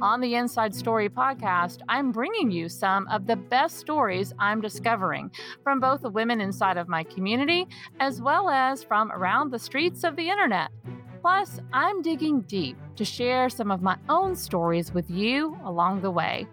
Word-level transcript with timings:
On 0.00 0.20
the 0.20 0.34
Inside 0.34 0.74
Story 0.74 1.08
podcast, 1.08 1.80
I'm 1.88 2.12
bringing 2.12 2.50
you 2.50 2.68
some 2.68 3.08
of 3.08 3.26
the 3.26 3.36
best 3.36 3.78
stories 3.78 4.32
I'm 4.38 4.60
discovering 4.60 5.30
from 5.64 5.80
both 5.80 6.02
the 6.02 6.10
women 6.10 6.40
inside 6.40 6.76
of 6.76 6.88
my 6.88 7.02
community 7.02 7.66
as 7.98 8.22
well 8.22 8.48
as 8.48 8.84
from 8.84 9.10
around 9.10 9.50
the 9.50 9.58
streets 9.58 10.04
of 10.04 10.14
the 10.14 10.28
internet. 10.28 10.70
Plus, 11.20 11.58
I'm 11.72 12.00
digging 12.00 12.42
deep 12.42 12.76
to 12.94 13.04
share 13.04 13.48
some 13.48 13.72
of 13.72 13.82
my 13.82 13.96
own 14.08 14.36
stories 14.36 14.92
with 14.94 15.10
you 15.10 15.58
along 15.64 16.02
the 16.02 16.10
way. 16.12 16.46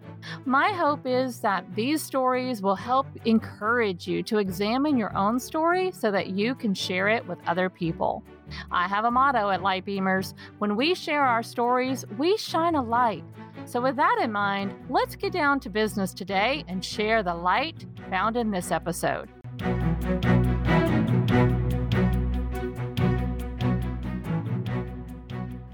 My 0.45 0.71
hope 0.71 1.05
is 1.05 1.40
that 1.41 1.65
these 1.76 2.02
stories 2.02 2.63
will 2.63 2.76
help 2.76 3.05
encourage 3.26 4.07
you 4.07 4.23
to 4.23 4.40
examine 4.40 4.98
your 4.98 5.15
own 5.15 5.40
story 5.40 5.91
so 5.91 6.09
that 6.09 6.29
you 6.29 6.55
can 6.55 6.73
share 6.73 7.09
it 7.09 7.27
with 7.27 7.38
other 7.45 7.70
people. 7.70 8.23
I 8.72 8.88
have 8.88 9.05
a 9.05 9.12
motto 9.12 9.49
at 9.49 9.62
Lightbeamers 9.62 10.34
when 10.59 10.76
we 10.76 10.95
share 10.95 11.23
our 11.23 11.44
stories, 11.44 12.05
we 12.17 12.38
shine 12.38 12.76
a 12.76 12.81
light. 12.84 13.23
So, 13.66 13.81
with 13.81 13.95
that 13.95 14.20
in 14.21 14.31
mind, 14.31 14.76
let's 14.90 15.16
get 15.16 15.34
down 15.34 15.59
to 15.62 15.70
business 15.70 16.13
today 16.13 16.63
and 16.68 16.84
share 16.84 17.23
the 17.23 17.34
light 17.34 17.85
found 18.09 18.38
in 18.38 18.52
this 18.52 18.71
episode. 18.71 19.30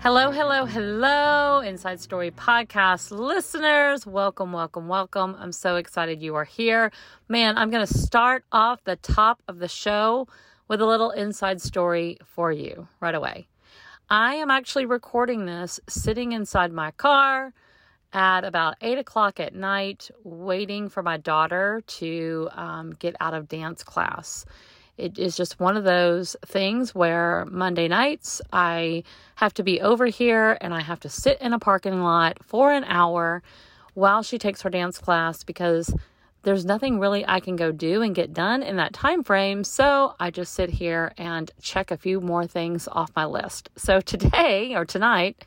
Hello, 0.04 0.32
hello, 0.32 0.66
hello, 0.66 1.60
Inside 1.60 2.00
Story 2.00 2.32
Podcast 2.32 3.12
listeners. 3.12 4.04
Welcome, 4.04 4.52
welcome, 4.52 4.88
welcome. 4.88 5.36
I'm 5.38 5.52
so 5.52 5.76
excited 5.76 6.24
you 6.24 6.34
are 6.34 6.44
here. 6.44 6.92
Man, 7.30 7.56
I'm 7.56 7.70
going 7.70 7.86
to 7.86 7.94
start 7.94 8.44
off 8.52 8.84
the 8.84 8.96
top 8.96 9.44
of 9.48 9.60
the 9.60 9.68
show 9.68 10.28
with 10.72 10.80
a 10.80 10.86
little 10.86 11.12
inside 11.12 11.62
story 11.62 12.18
for 12.24 12.50
you 12.50 12.88
right 13.02 13.14
away. 13.14 13.46
I 14.10 14.36
am 14.36 14.50
actually 14.50 14.86
recording 14.86 15.46
this 15.46 15.82
sitting 15.90 16.32
inside 16.32 16.72
my 16.72 16.92
car 16.92 17.54
at 18.14 18.46
about 18.46 18.78
eight 18.80 18.98
o'clock 18.98 19.42
at 19.42 19.54
night, 19.54 20.10
waiting 20.24 20.88
for 20.88 21.04
my 21.04 21.18
daughter 21.18 21.84
to 22.00 22.48
um, 22.54 22.92
get 22.92 23.18
out 23.20 23.34
of 23.34 23.50
dance 23.50 23.84
class. 23.84 24.46
It 24.98 25.20
is 25.20 25.36
just 25.36 25.60
one 25.60 25.76
of 25.76 25.84
those 25.84 26.38
things 26.46 26.96
where 26.96 27.46
Monday 27.52 27.90
nights 27.90 28.42
I 28.54 29.04
have 29.36 29.54
to 29.56 29.64
be 29.64 29.82
over 29.82 30.06
here 30.06 30.58
and 30.62 30.74
I 30.74 30.84
have 30.84 31.02
to 31.02 31.10
sit 31.10 31.42
in 31.42 31.52
a 31.52 31.60
parking 31.60 32.02
lot 32.02 32.42
for 32.46 32.72
an 32.72 32.86
hour 32.86 33.44
while 33.94 34.24
she 34.24 34.38
takes 34.38 34.62
her 34.62 34.70
dance 34.70 35.00
class 35.00 35.44
because 35.44 35.94
there's 36.44 36.66
nothing 36.66 37.00
really 37.00 37.26
I 37.28 37.40
can 37.40 37.56
go 37.56 37.72
do 37.72 38.02
and 38.02 38.16
get 38.16 38.34
done 38.34 38.64
in 38.64 38.78
that 38.78 38.94
time 38.94 39.24
frame. 39.24 39.64
So 39.64 40.16
I 40.20 40.32
just 40.32 40.54
sit 40.54 40.70
here 40.70 41.14
and 41.18 41.52
check 41.62 41.92
a 41.92 41.98
few 41.98 42.20
more 42.20 42.48
things 42.48 42.88
off 42.92 43.12
my 43.16 43.26
list. 43.26 43.70
So 43.76 44.02
today 44.02 44.76
or 44.76 44.86
tonight, 44.86 45.46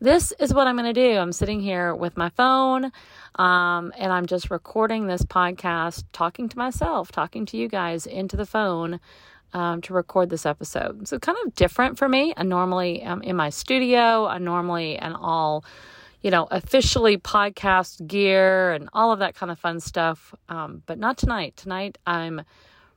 this 0.00 0.32
is 0.38 0.54
what 0.54 0.66
I'm 0.66 0.76
going 0.76 0.92
to 0.92 1.00
do. 1.00 1.18
I'm 1.18 1.32
sitting 1.32 1.60
here 1.60 1.94
with 1.94 2.16
my 2.16 2.28
phone 2.30 2.92
um, 3.34 3.92
and 3.96 4.12
I'm 4.12 4.26
just 4.26 4.50
recording 4.50 5.06
this 5.06 5.22
podcast, 5.22 6.04
talking 6.12 6.48
to 6.48 6.58
myself, 6.58 7.10
talking 7.10 7.46
to 7.46 7.56
you 7.56 7.68
guys 7.68 8.06
into 8.06 8.36
the 8.36 8.46
phone 8.46 9.00
um, 9.52 9.80
to 9.82 9.94
record 9.94 10.30
this 10.30 10.46
episode. 10.46 11.08
So, 11.08 11.18
kind 11.18 11.38
of 11.44 11.54
different 11.54 11.98
for 11.98 12.08
me. 12.08 12.34
I 12.36 12.42
normally 12.42 13.00
am 13.02 13.22
in 13.22 13.36
my 13.36 13.50
studio, 13.50 14.26
I 14.26 14.38
normally 14.38 14.98
am 14.98 15.16
all, 15.16 15.64
you 16.22 16.30
know, 16.30 16.48
officially 16.50 17.18
podcast 17.18 18.06
gear 18.06 18.72
and 18.72 18.88
all 18.92 19.12
of 19.12 19.20
that 19.20 19.34
kind 19.34 19.52
of 19.52 19.58
fun 19.58 19.80
stuff. 19.80 20.34
Um, 20.48 20.82
but 20.86 20.98
not 20.98 21.18
tonight. 21.18 21.56
Tonight, 21.56 21.98
I'm 22.06 22.42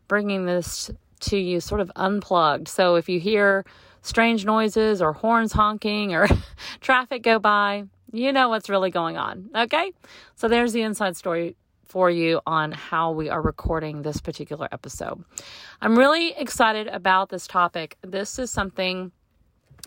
bringing 0.07 0.45
this 0.45 0.89
to 1.21 1.37
you 1.37 1.59
sort 1.59 1.81
of 1.81 1.91
unplugged. 1.95 2.67
So, 2.67 2.95
if 2.95 3.07
you 3.07 3.19
hear, 3.19 3.63
strange 4.01 4.45
noises 4.45 5.01
or 5.01 5.13
horns 5.13 5.53
honking 5.53 6.13
or 6.13 6.27
traffic 6.81 7.23
go 7.23 7.39
by, 7.39 7.83
you 8.11 8.31
know 8.33 8.49
what's 8.49 8.69
really 8.69 8.91
going 8.91 9.17
on. 9.17 9.49
Okay? 9.55 9.93
So 10.35 10.47
there's 10.47 10.73
the 10.73 10.81
inside 10.81 11.15
story 11.15 11.55
for 11.85 12.09
you 12.09 12.39
on 12.45 12.71
how 12.71 13.11
we 13.11 13.29
are 13.29 13.41
recording 13.41 14.01
this 14.01 14.21
particular 14.21 14.67
episode. 14.71 15.23
I'm 15.81 15.97
really 15.97 16.33
excited 16.37 16.87
about 16.87 17.29
this 17.29 17.47
topic. 17.47 17.97
This 18.01 18.39
is 18.39 18.49
something 18.49 19.11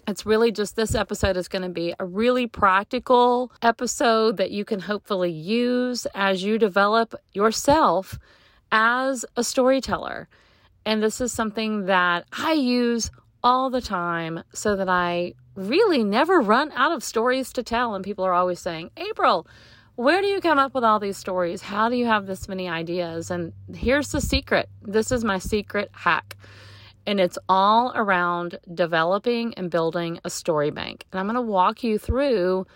it's 0.06 0.26
really 0.26 0.52
just 0.52 0.76
this 0.76 0.94
episode 0.94 1.36
is 1.36 1.48
going 1.48 1.62
to 1.62 1.68
be 1.68 1.94
a 1.98 2.04
really 2.04 2.46
practical 2.46 3.52
episode 3.62 4.36
that 4.36 4.50
you 4.50 4.64
can 4.64 4.80
hopefully 4.80 5.30
use 5.30 6.06
as 6.14 6.42
you 6.42 6.58
develop 6.58 7.14
yourself 7.32 8.18
as 8.70 9.24
a 9.36 9.44
storyteller. 9.44 10.28
And 10.84 11.02
this 11.02 11.20
is 11.20 11.32
something 11.32 11.86
that 11.86 12.26
I 12.32 12.52
use 12.52 13.10
all 13.42 13.70
the 13.70 13.80
time 13.80 14.42
so 14.52 14.76
that 14.76 14.88
I 14.88 15.34
really 15.54 16.02
never 16.02 16.40
run 16.40 16.72
out 16.72 16.92
of 16.92 17.02
stories 17.02 17.52
to 17.52 17.62
tell. 17.62 17.94
And 17.94 18.04
people 18.04 18.24
are 18.24 18.32
always 18.32 18.60
saying, 18.60 18.90
April, 18.96 19.46
where 19.96 20.20
do 20.20 20.26
you 20.26 20.40
come 20.40 20.58
up 20.58 20.74
with 20.74 20.82
all 20.84 20.98
these 20.98 21.16
stories? 21.16 21.62
How 21.62 21.88
do 21.88 21.96
you 21.96 22.06
have 22.06 22.26
this 22.26 22.48
many 22.48 22.68
ideas? 22.68 23.30
And 23.30 23.52
here's 23.72 24.10
the 24.10 24.20
secret 24.20 24.68
this 24.82 25.12
is 25.12 25.24
my 25.24 25.38
secret 25.38 25.90
hack. 25.92 26.36
And 27.06 27.20
it's 27.20 27.38
all 27.48 27.92
around 27.94 28.58
developing 28.72 29.54
and 29.54 29.70
building 29.70 30.20
a 30.24 30.30
story 30.30 30.70
bank. 30.70 31.06
And 31.12 31.20
I'm 31.20 31.26
going 31.26 31.34
to 31.34 31.42
walk 31.42 31.84
you 31.84 31.98
through 31.98 32.66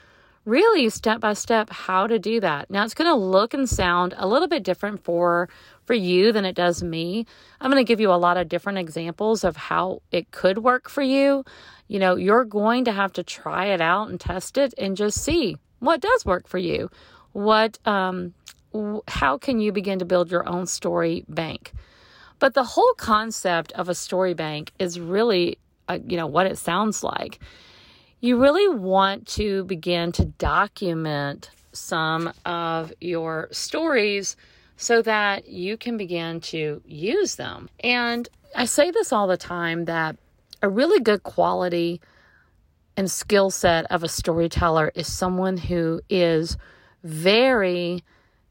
really 0.49 0.89
step 0.89 1.21
by 1.21 1.35
step 1.35 1.69
how 1.69 2.07
to 2.07 2.19
do 2.19 2.41
that. 2.41 2.71
Now 2.71 2.83
it's 2.83 2.95
going 2.95 3.11
to 3.11 3.15
look 3.15 3.53
and 3.53 3.69
sound 3.69 4.15
a 4.17 4.27
little 4.27 4.49
bit 4.49 4.65
different 4.65 5.05
for 5.05 5.49
for 5.85 5.93
you 5.95 6.33
than 6.33 6.47
it 6.47 6.55
does 6.55 6.83
me. 6.83 7.27
I'm 7.61 7.71
going 7.71 7.85
to 7.85 7.89
give 7.89 8.01
you 8.01 8.11
a 8.11 8.17
lot 8.17 8.39
of 8.39 8.49
different 8.49 8.79
examples 8.79 9.45
of 9.45 9.57
how 9.57 10.01
it 10.11 10.31
could 10.31 10.59
work 10.59 10.89
for 10.89 11.03
you. 11.03 11.45
You 11.87 11.99
know, 11.99 12.17
you're 12.17 12.45
going 12.45 12.87
to 12.87 12.93
have 12.93 13.13
to 13.15 13.23
try 13.23 13.67
it 13.67 13.81
out 13.81 14.09
and 14.09 14.19
test 14.19 14.57
it 14.57 14.73
and 14.79 14.97
just 14.97 15.23
see 15.23 15.57
what 15.81 16.01
does 16.01 16.25
work 16.25 16.49
for 16.49 16.59
you. 16.59 16.91
What 17.33 17.79
um 17.87 18.33
how 19.07 19.37
can 19.39 19.61
you 19.61 19.73
begin 19.73 19.99
to 19.99 20.05
build 20.07 20.31
your 20.31 20.49
own 20.49 20.67
story 20.67 21.25
bank? 21.29 21.73
But 22.39 22.55
the 22.55 22.65
whole 22.65 22.95
concept 22.97 23.73
of 23.73 23.89
a 23.89 23.95
story 23.95 24.35
bank 24.35 24.73
is 24.79 25.01
really 25.01 25.59
uh, 25.89 25.99
you 26.07 26.17
know 26.17 26.27
what 26.27 26.47
it 26.47 26.59
sounds 26.59 27.03
like 27.03 27.39
you 28.21 28.41
really 28.41 28.69
want 28.69 29.27
to 29.27 29.65
begin 29.65 30.13
to 30.13 30.25
document 30.25 31.51
some 31.73 32.33
of 32.45 32.93
your 33.01 33.49
stories 33.53 34.37
so 34.77 35.03
that 35.03 35.49
you 35.49 35.77
can 35.77 35.97
begin 35.97 36.41
to 36.41 36.83
use 36.85 37.37
them. 37.37 37.69
And 37.81 38.29
I 38.57 38.65
say 38.65 38.91
this 38.91 39.13
all 39.13 39.29
the 39.29 39.37
time 39.37 39.85
that 39.85 40.17
a 40.63 40.69
really 40.69 41.01
good 41.01 41.23
quality 41.23 42.01
and 42.97 43.11
skill 43.11 43.51
set 43.51 43.85
of 43.91 44.03
a 44.03 44.09
storyteller 44.09 44.91
is 44.95 45.07
someone 45.07 45.57
who 45.57 46.01
is 46.09 46.57
very 47.05 48.03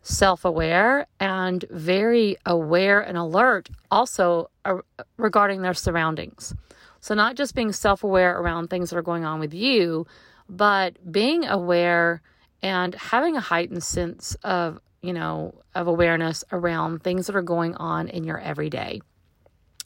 self 0.07 0.45
aware 0.45 1.05
and 1.19 1.65
very 1.69 2.37
aware 2.45 3.01
and 3.01 3.17
alert 3.17 3.69
also 3.91 4.49
uh, 4.63 4.77
regarding 5.17 5.61
their 5.61 5.73
surroundings. 5.73 6.53
So, 7.01 7.13
not 7.13 7.35
just 7.35 7.55
being 7.55 7.71
self 7.73 8.03
aware 8.03 8.39
around 8.39 8.69
things 8.69 8.89
that 8.89 8.97
are 8.97 9.03
going 9.03 9.25
on 9.25 9.39
with 9.39 9.53
you, 9.53 10.07
but 10.49 11.11
being 11.11 11.45
aware 11.45 12.21
and 12.61 12.95
having 12.95 13.35
a 13.35 13.41
heightened 13.41 13.83
sense 13.83 14.35
of, 14.43 14.79
you 15.01 15.13
know, 15.13 15.53
of 15.75 15.87
awareness 15.87 16.43
around 16.51 17.03
things 17.03 17.27
that 17.27 17.35
are 17.35 17.41
going 17.41 17.75
on 17.75 18.07
in 18.07 18.23
your 18.23 18.39
everyday. 18.39 19.01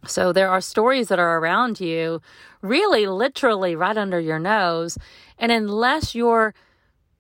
So, 0.06 0.32
there 0.32 0.50
are 0.50 0.62
stories 0.62 1.08
that 1.08 1.20
are 1.20 1.40
around 1.40 1.80
you, 1.80 2.22
really 2.62 3.08
literally 3.08 3.76
right 3.76 3.98
under 3.98 4.20
your 4.20 4.40
nose. 4.40 4.98
And 5.40 5.52
unless 5.52 6.14
you're 6.14 6.54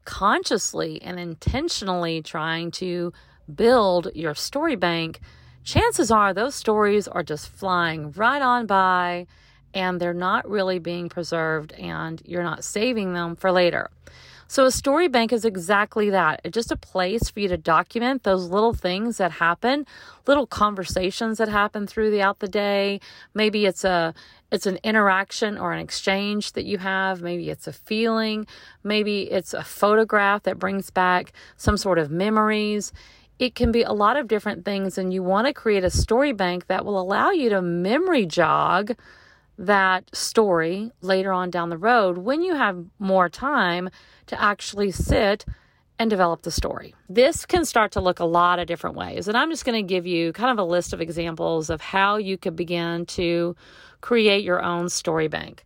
consciously 0.06 1.02
and 1.02 1.20
intentionally 1.20 2.22
trying 2.22 2.72
to 2.72 3.14
build 3.54 4.10
your 4.14 4.36
story 4.36 4.76
bank, 4.76 5.20
chances 5.64 6.12
are 6.12 6.34
those 6.34 6.56
stories 6.56 7.08
are 7.08 7.24
just 7.24 7.50
flying 7.50 8.12
right 8.12 8.42
on 8.42 8.66
by 8.66 9.28
and 9.74 10.00
they're 10.00 10.14
not 10.14 10.50
really 10.50 10.80
being 10.80 11.10
preserved 11.10 11.72
and 11.74 12.22
you're 12.26 12.44
not 12.44 12.64
saving 12.64 13.14
them 13.14 13.36
for 13.36 13.52
later. 13.52 13.90
So, 14.48 14.66
a 14.66 14.72
story 14.72 15.08
bank 15.08 15.32
is 15.32 15.46
exactly 15.46 16.10
that. 16.10 16.42
It's 16.44 16.54
just 16.54 16.74
a 16.74 16.76
place 16.76 17.30
for 17.30 17.40
you 17.40 17.48
to 17.48 17.58
document 17.58 18.24
those 18.24 18.50
little 18.50 18.74
things 18.74 19.16
that 19.16 19.32
happen, 19.32 19.86
little 20.28 20.46
conversations 20.46 21.38
that 21.38 21.48
happen 21.48 21.88
throughout 21.88 22.40
the 22.40 22.50
day. 22.50 23.00
Maybe 23.34 23.66
it's 23.66 23.86
a 23.86 24.14
it's 24.52 24.66
an 24.66 24.80
interaction 24.84 25.58
or 25.58 25.72
an 25.72 25.80
exchange 25.80 26.52
that 26.54 26.66
you 26.66 26.78
have. 26.78 27.22
Maybe 27.22 27.50
it's 27.50 27.68
a 27.68 27.74
feeling. 27.74 28.46
Maybe 28.84 29.32
it's 29.32 29.54
a 29.54 29.64
photograph 29.64 30.44
that 30.44 30.60
brings 30.60 30.90
back 30.90 31.34
some 31.56 31.78
sort 31.78 32.00
of 32.00 32.12
memories. 32.12 32.92
it 33.42 33.56
can 33.56 33.72
be 33.72 33.82
a 33.82 33.92
lot 33.92 34.18
of 34.18 34.28
different 34.28 34.64
things, 34.64 35.00
and 35.00 35.12
you 35.12 35.24
want 35.24 35.48
to 35.48 35.54
create 35.54 35.84
a 35.84 35.90
story 35.90 36.32
bank 36.32 36.68
that 36.68 36.86
will 36.86 37.02
allow 37.02 37.32
you 37.32 37.50
to 37.50 37.60
memory 37.60 38.24
jog 38.24 38.96
that 39.58 40.16
story 40.16 40.92
later 41.02 41.34
on 41.34 41.50
down 41.50 41.70
the 41.70 41.78
road 41.78 42.20
when 42.20 42.44
you 42.44 42.54
have 42.54 42.86
more 43.00 43.30
time 43.30 43.90
to 44.28 44.40
actually 44.40 44.92
sit 44.92 45.44
and 45.98 46.10
develop 46.10 46.44
the 46.44 46.52
story. 46.52 46.94
This 47.10 47.46
can 47.48 47.66
start 47.66 47.92
to 47.94 48.02
look 48.02 48.20
a 48.20 48.26
lot 48.26 48.60
of 48.60 48.68
different 48.68 48.96
ways. 48.96 49.28
And 49.28 49.36
I'm 49.36 49.50
just 49.50 49.66
going 49.66 49.84
to 49.84 49.88
give 49.88 50.06
you 50.06 50.34
kind 50.34 50.52
of 50.52 50.60
a 50.60 50.68
list 50.68 50.94
of 50.94 51.02
examples 51.02 51.72
of 51.72 51.82
how 51.82 52.18
you 52.18 52.38
could 52.38 52.56
begin 52.56 53.08
to 53.08 53.56
create 54.02 54.44
your 54.44 54.62
own 54.62 54.90
story 54.90 55.28
bank. 55.28 55.64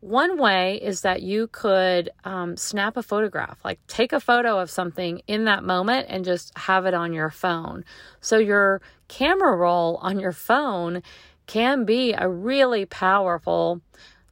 One 0.00 0.38
way 0.38 0.80
is 0.82 1.02
that 1.02 1.20
you 1.20 1.46
could 1.48 2.08
um, 2.24 2.56
snap 2.56 2.96
a 2.96 3.02
photograph, 3.02 3.58
like 3.64 3.86
take 3.86 4.14
a 4.14 4.20
photo 4.20 4.58
of 4.58 4.70
something 4.70 5.20
in 5.26 5.44
that 5.44 5.62
moment 5.62 6.06
and 6.08 6.24
just 6.24 6.56
have 6.56 6.86
it 6.86 6.94
on 6.94 7.12
your 7.12 7.30
phone. 7.30 7.84
So 8.20 8.38
your 8.38 8.80
camera 9.08 9.54
roll 9.54 9.96
on 9.96 10.18
your 10.18 10.32
phone 10.32 11.02
can 11.46 11.84
be 11.84 12.14
a 12.14 12.28
really 12.28 12.86
powerful 12.86 13.82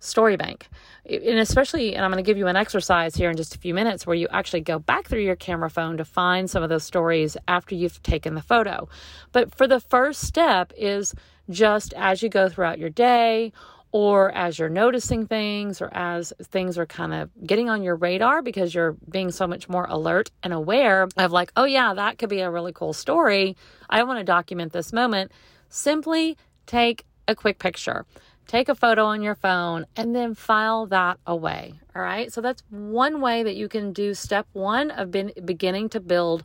story 0.00 0.36
bank. 0.36 0.68
And 1.04 1.38
especially, 1.38 1.94
and 1.94 2.04
I'm 2.04 2.10
going 2.10 2.22
to 2.22 2.26
give 2.26 2.38
you 2.38 2.46
an 2.46 2.56
exercise 2.56 3.14
here 3.14 3.30
in 3.30 3.36
just 3.36 3.54
a 3.54 3.58
few 3.58 3.74
minutes 3.74 4.06
where 4.06 4.16
you 4.16 4.28
actually 4.30 4.60
go 4.60 4.78
back 4.78 5.06
through 5.06 5.22
your 5.22 5.36
camera 5.36 5.68
phone 5.68 5.96
to 5.96 6.04
find 6.04 6.48
some 6.48 6.62
of 6.62 6.68
those 6.68 6.84
stories 6.84 7.36
after 7.46 7.74
you've 7.74 8.02
taken 8.02 8.34
the 8.34 8.42
photo. 8.42 8.88
But 9.32 9.54
for 9.54 9.66
the 9.66 9.80
first 9.80 10.22
step 10.22 10.72
is 10.76 11.14
just 11.50 11.92
as 11.94 12.22
you 12.22 12.28
go 12.28 12.48
throughout 12.48 12.78
your 12.78 12.90
day 12.90 13.52
or 13.90 14.30
as 14.32 14.58
you're 14.58 14.68
noticing 14.68 15.26
things 15.26 15.80
or 15.80 15.88
as 15.94 16.32
things 16.44 16.76
are 16.76 16.86
kind 16.86 17.14
of 17.14 17.30
getting 17.46 17.70
on 17.70 17.82
your 17.82 17.96
radar 17.96 18.42
because 18.42 18.74
you're 18.74 18.96
being 19.10 19.30
so 19.30 19.46
much 19.46 19.68
more 19.68 19.86
alert 19.88 20.30
and 20.42 20.52
aware 20.52 21.08
of 21.16 21.32
like, 21.32 21.50
oh 21.56 21.64
yeah, 21.64 21.94
that 21.94 22.18
could 22.18 22.28
be 22.28 22.40
a 22.40 22.50
really 22.50 22.72
cool 22.72 22.92
story. 22.92 23.56
I 23.88 24.02
want 24.02 24.18
to 24.18 24.24
document 24.24 24.72
this 24.72 24.92
moment. 24.92 25.32
Simply 25.70 26.36
take 26.66 27.04
a 27.26 27.34
quick 27.34 27.58
picture. 27.58 28.04
Take 28.46 28.68
a 28.68 28.74
photo 28.74 29.04
on 29.04 29.22
your 29.22 29.34
phone 29.34 29.86
and 29.96 30.14
then 30.14 30.34
file 30.34 30.86
that 30.86 31.18
away. 31.26 31.74
All 31.94 32.02
right. 32.02 32.32
So 32.32 32.40
that's 32.40 32.62
one 32.70 33.20
way 33.20 33.42
that 33.42 33.56
you 33.56 33.68
can 33.68 33.92
do 33.92 34.14
step 34.14 34.46
one 34.52 34.90
of 34.90 35.10
beginning 35.10 35.90
to 35.90 36.00
build 36.00 36.44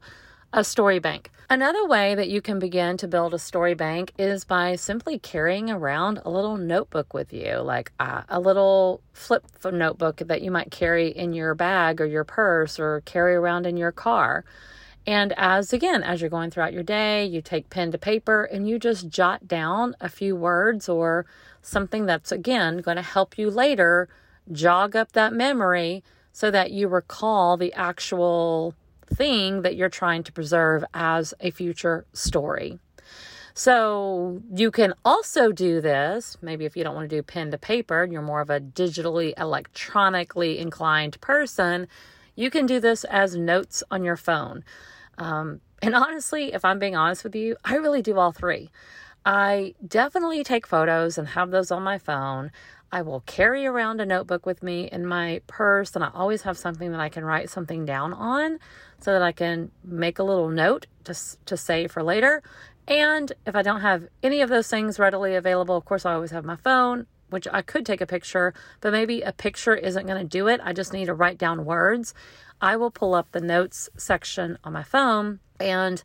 a 0.54 0.64
story 0.64 1.00
bank. 1.00 1.32
Another 1.50 1.86
way 1.88 2.14
that 2.14 2.30
you 2.30 2.42
can 2.42 2.60
begin 2.60 2.96
to 2.98 3.08
build 3.08 3.34
a 3.34 3.40
story 3.40 3.74
bank 3.74 4.14
is 4.20 4.46
by 4.46 4.76
simply 4.76 5.18
carrying 5.18 5.70
around 5.70 6.22
a 6.24 6.30
little 6.30 6.58
notebook 6.58 7.14
with 7.14 7.34
you, 7.34 7.58
like 7.58 7.92
uh, 8.00 8.22
a 8.30 8.40
little 8.40 9.02
flip 9.14 9.46
notebook 9.66 10.18
that 10.18 10.44
you 10.44 10.52
might 10.52 10.70
carry 10.70 11.10
in 11.10 11.34
your 11.34 11.56
bag 11.56 12.00
or 12.00 12.06
your 12.06 12.24
purse 12.24 12.80
or 12.80 13.02
carry 13.02 13.34
around 13.34 13.66
in 13.66 13.78
your 13.78 13.92
car. 13.92 14.46
And 15.08 15.34
as 15.36 15.74
again, 15.74 16.04
as 16.04 16.22
you're 16.22 16.30
going 16.30 16.52
throughout 16.52 16.72
your 16.72 16.84
day, 16.84 17.26
you 17.26 17.42
take 17.42 17.70
pen 17.72 17.92
to 17.92 17.98
paper 17.98 18.44
and 18.46 18.70
you 18.70 18.78
just 18.78 19.10
jot 19.10 19.48
down 19.48 19.96
a 20.00 20.08
few 20.08 20.36
words 20.36 20.88
or 20.88 21.26
something 21.62 22.06
that's 22.06 22.32
again 22.32 22.78
going 22.78 22.98
to 22.98 23.04
help 23.04 23.38
you 23.38 23.50
later 23.50 24.08
jog 24.52 24.96
up 24.96 25.14
that 25.14 25.34
memory 25.34 26.04
so 26.32 26.52
that 26.52 26.72
you 26.72 26.88
recall 26.88 27.58
the 27.58 27.74
actual 27.74 28.76
thing 29.08 29.62
that 29.62 29.76
you're 29.76 29.90
trying 29.90 30.24
to 30.24 30.32
preserve 30.32 30.84
as 30.94 31.34
a 31.40 31.52
future 31.52 32.06
story. 32.14 32.80
So 33.54 34.42
you 34.52 34.72
can 34.72 34.96
also 35.06 35.52
do 35.52 35.80
this, 35.80 36.38
maybe 36.42 36.66
if 36.66 36.76
you 36.76 36.84
don't 36.84 36.96
want 36.96 37.10
to 37.10 37.16
do 37.16 37.22
pen 37.22 37.52
to 37.52 37.58
paper 37.58 38.02
and 38.02 38.12
you're 38.12 38.24
more 38.24 38.42
of 38.42 38.50
a 38.50 38.60
digitally, 38.60 39.34
electronically 39.38 40.58
inclined 40.58 41.22
person, 41.22 41.88
you 42.36 42.50
can 42.50 42.66
do 42.66 42.80
this 42.80 43.04
as 43.04 43.36
notes 43.36 43.84
on 43.92 44.04
your 44.04 44.18
phone. 44.18 44.64
Um, 45.20 45.62
and 45.84 45.94
honestly, 45.94 46.54
if 46.54 46.66
I'm 46.66 46.80
being 46.80 46.96
honest 46.96 47.24
with 47.24 47.36
you, 47.36 47.56
I 47.64 47.76
really 47.76 48.02
do 48.02 48.18
all 48.18 48.32
three. 48.32 48.72
I 49.26 49.76
definitely 49.88 50.44
take 50.44 50.66
photos 50.66 51.18
and 51.18 51.30
have 51.30 51.52
those 51.52 51.70
on 51.72 51.84
my 51.84 52.00
phone. 52.00 52.52
I 52.92 53.02
will 53.02 53.22
carry 53.22 53.66
around 53.66 54.02
a 54.02 54.06
notebook 54.06 54.46
with 54.46 54.62
me 54.62 54.90
in 54.92 55.06
my 55.06 55.42
purse, 55.48 55.96
and 55.96 56.04
I 56.04 56.12
always 56.14 56.44
have 56.44 56.58
something 56.58 56.92
that 56.92 57.00
I 57.00 57.10
can 57.10 57.24
write 57.24 57.50
something 57.50 57.86
down 57.86 58.14
on 58.14 58.60
so 59.04 59.12
that 59.12 59.22
I 59.22 59.34
can 59.34 59.70
make 59.84 60.18
a 60.18 60.24
little 60.24 60.50
note 60.50 60.88
to, 61.04 61.14
to 61.46 61.58
save 61.58 61.92
for 61.92 62.02
later. 62.02 62.42
And 62.88 63.34
if 63.46 63.54
I 63.54 63.62
don't 63.62 63.82
have 63.82 64.08
any 64.22 64.40
of 64.42 64.50
those 64.50 64.70
things 64.70 64.98
readily 64.98 65.36
available, 65.36 65.76
of 65.76 65.84
course, 65.84 66.06
I 66.06 66.14
always 66.14 66.32
have 66.32 66.46
my 66.46 66.56
phone, 66.56 67.06
which 67.30 67.46
I 67.52 67.62
could 67.62 67.86
take 67.86 68.00
a 68.00 68.06
picture, 68.06 68.54
but 68.80 68.94
maybe 68.94 69.22
a 69.22 69.34
picture 69.34 69.76
isn't 69.76 70.08
going 70.08 70.22
to 70.22 70.28
do 70.28 70.48
it. 70.48 70.62
I 70.64 70.72
just 70.72 70.94
need 70.94 71.06
to 71.06 71.14
write 71.14 71.38
down 71.38 71.66
words. 71.66 72.14
I 72.62 72.78
will 72.78 72.92
pull 72.92 73.14
up 73.14 73.32
the 73.32 73.42
notes 73.42 73.90
section 73.98 74.58
on 74.64 74.72
my 74.72 74.84
phone 74.84 75.40
and 75.60 76.02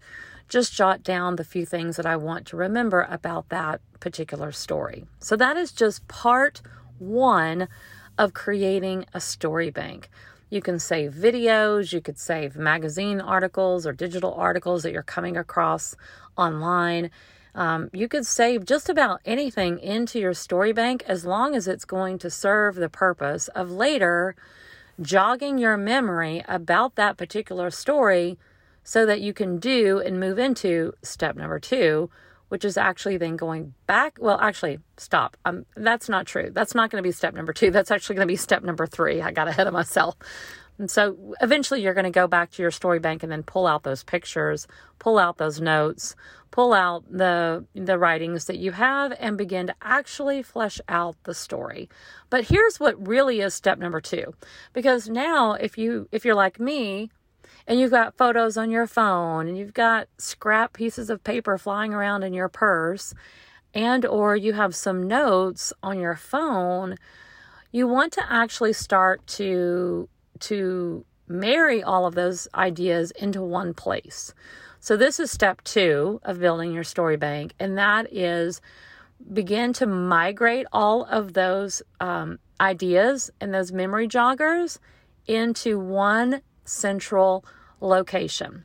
just 0.49 0.73
jot 0.73 1.05
down 1.05 1.37
the 1.37 1.45
few 1.45 1.65
things 1.65 1.97
that 1.97 2.07
I 2.07 2.17
want 2.17 2.47
to 2.49 2.57
remember 2.57 3.07
about 3.09 3.49
that 3.51 3.81
particular 4.01 4.51
story. 4.51 5.05
So 5.21 5.37
that 5.37 5.57
is 5.57 5.71
just 5.71 6.09
part 6.09 6.63
one 6.99 7.69
of 8.17 8.35
creating 8.35 9.05
a 9.15 9.21
story 9.21 9.71
bank. 9.71 10.11
You 10.51 10.63
can 10.63 10.79
save 10.79 11.13
videos, 11.13 11.93
you 11.93 12.01
could 12.01 12.19
save 12.19 12.57
magazine 12.57 13.21
articles 13.21 13.87
or 13.87 13.93
digital 13.93 14.35
articles 14.35 14.83
that 14.83 14.93
you're 14.93 15.03
coming 15.03 15.37
across 15.37 15.95
online. 16.37 17.11
Um, 17.55 17.91
you 17.93 18.09
could 18.09 18.27
save 18.27 18.65
just 18.65 18.89
about 18.89 19.21
anything 19.25 19.79
into 19.79 20.19
your 20.19 20.35
story 20.35 20.73
bank 20.73 21.03
as 21.07 21.25
long 21.25 21.55
as 21.55 21.67
it's 21.67 21.85
going 21.85 22.19
to 22.19 22.31
serve 22.31 22.77
the 22.77 22.89
purpose 22.89 23.49
of 23.49 23.71
later 23.71 24.37
jogging 25.01 25.59
your 25.59 25.77
memory 25.77 26.45
about 26.49 26.95
that 26.97 27.17
particular 27.17 27.71
story 27.71 28.39
so 28.83 29.05
that 29.07 29.21
you 29.21 29.33
can 29.33 29.59
do 29.59 30.01
and 30.01 30.19
move 30.19 30.39
into 30.39 30.95
step 31.03 31.37
number 31.37 31.59
two, 31.59 32.11
which 32.49 32.65
is 32.65 32.77
actually 32.77 33.17
then 33.17 33.37
going 33.37 33.75
back. 33.87 34.17
Well, 34.21 34.41
actually, 34.41 34.81
stop. 34.97 35.37
Um, 35.45 35.67
that's 35.77 36.09
not 36.09 36.27
true. 36.27 36.51
That's 36.53 36.75
not 36.75 36.91
going 36.91 37.03
to 37.03 37.07
be 37.07 37.13
step 37.13 37.35
number 37.35 37.53
two. 37.53 37.71
That's 37.71 37.91
actually 37.91 38.17
going 38.17 38.27
to 38.27 38.33
be 38.33 38.37
step 38.37 38.63
number 38.63 38.87
three. 38.87 39.21
I 39.21 39.31
got 39.31 39.49
ahead 39.49 39.67
of 39.67 39.73
myself. 39.73 40.17
And 40.79 40.91
so 40.91 41.35
eventually 41.41 41.83
you're 41.83 41.95
going 41.95 42.05
to 42.05 42.11
go 42.11 42.29
back 42.29 42.53
to 42.53 42.63
your 42.63 42.71
story 42.71 43.01
bank 43.01 43.23
and 43.23 43.33
then 43.33 43.43
pull 43.43 43.67
out 43.67 43.83
those 43.83 44.05
pictures, 44.05 44.69
pull 45.01 45.19
out 45.19 45.37
those 45.37 45.61
notes, 45.61 46.15
pull 46.51 46.73
out 46.73 47.05
the 47.11 47.65
the 47.75 47.99
writings 47.99 48.47
that 48.47 48.59
you 48.59 48.73
have 48.73 49.13
and 49.19 49.37
begin 49.37 49.67
to 49.67 49.75
actually 49.83 50.43
flesh 50.43 50.81
out 50.89 51.17
the 51.25 51.35
story. 51.35 51.89
But 52.31 52.45
here's 52.45 52.79
what 52.79 53.07
really 53.07 53.41
is 53.41 53.55
step 53.55 53.79
number 53.79 54.01
2. 54.01 54.33
Because 54.73 55.09
now 55.09 55.55
if 55.55 55.77
you 55.77 56.09
if 56.13 56.25
you're 56.25 56.35
like 56.37 56.61
me 56.61 57.11
and 57.69 57.79
you've 57.79 57.91
got 57.91 58.17
photos 58.17 58.57
on 58.57 58.71
your 58.71 58.87
phone 58.87 59.47
and 59.47 59.59
you've 59.59 59.75
got 59.75 60.09
scrap 60.17 60.73
pieces 60.73 61.11
of 61.11 61.23
paper 61.23 61.59
flying 61.59 61.93
around 61.93 62.23
in 62.25 62.33
your 62.33 62.49
purse 62.49 63.15
and 63.75 64.07
or 64.07 64.35
you 64.35 64.55
have 64.55 64.75
some 64.75 65.07
notes 65.07 65.73
on 65.83 66.01
your 66.01 66.17
phone, 66.17 66.97
you 67.71 67.87
want 67.87 68.13
to 68.15 68.33
actually 68.33 68.73
start 68.73 69.25
to 69.27 70.09
to 70.41 71.05
marry 71.27 71.83
all 71.83 72.07
of 72.07 72.15
those 72.15 72.49
ideas 72.55 73.11
into 73.13 73.43
one 73.43 73.75
place. 73.75 74.33
So, 74.81 74.97
this 74.97 75.21
is 75.21 75.31
step 75.31 75.63
two 75.65 76.21
of 76.23 76.41
building 76.41 76.73
your 76.73 76.85
story 76.85 77.17
bank, 77.17 77.53
and 77.61 77.77
that 77.77 78.13
is 78.13 78.63
begin 79.33 79.73
to 79.75 79.87
migrate 79.87 80.67
all 80.73 81.05
of 81.05 81.35
those 81.35 81.83
um, 82.01 82.39
ideas 82.61 83.31
and 83.41 83.53
those 83.53 83.73
memory 83.73 84.09
joggers 84.09 84.79
into 85.27 85.79
one 85.79 86.41
central 86.69 87.45
location. 87.81 88.65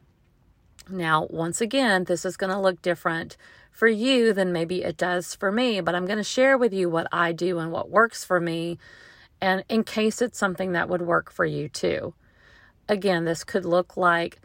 Now, 0.89 1.27
once 1.29 1.61
again, 1.61 2.03
this 2.03 2.25
is 2.25 2.37
going 2.37 2.51
to 2.51 2.59
look 2.59 2.81
different 2.81 3.37
for 3.71 3.87
you 3.87 4.33
than 4.33 4.51
maybe 4.51 4.83
it 4.83 4.97
does 4.97 5.33
for 5.33 5.51
me, 5.51 5.81
but 5.81 5.95
I'm 5.95 6.05
going 6.05 6.17
to 6.17 6.23
share 6.23 6.57
with 6.57 6.73
you 6.73 6.89
what 6.89 7.07
I 7.11 7.31
do 7.31 7.59
and 7.59 7.71
what 7.71 7.89
works 7.89 8.23
for 8.23 8.39
me 8.39 8.77
and 9.43 9.65
in 9.67 9.83
case 9.83 10.21
it's 10.21 10.39
something 10.39 10.71
that 10.71 10.87
would 10.87 11.01
work 11.01 11.29
for 11.29 11.43
you 11.43 11.67
too. 11.67 12.13
Again, 12.87 13.25
this 13.25 13.43
could 13.43 13.65
look 13.65 13.97
like 13.97 14.39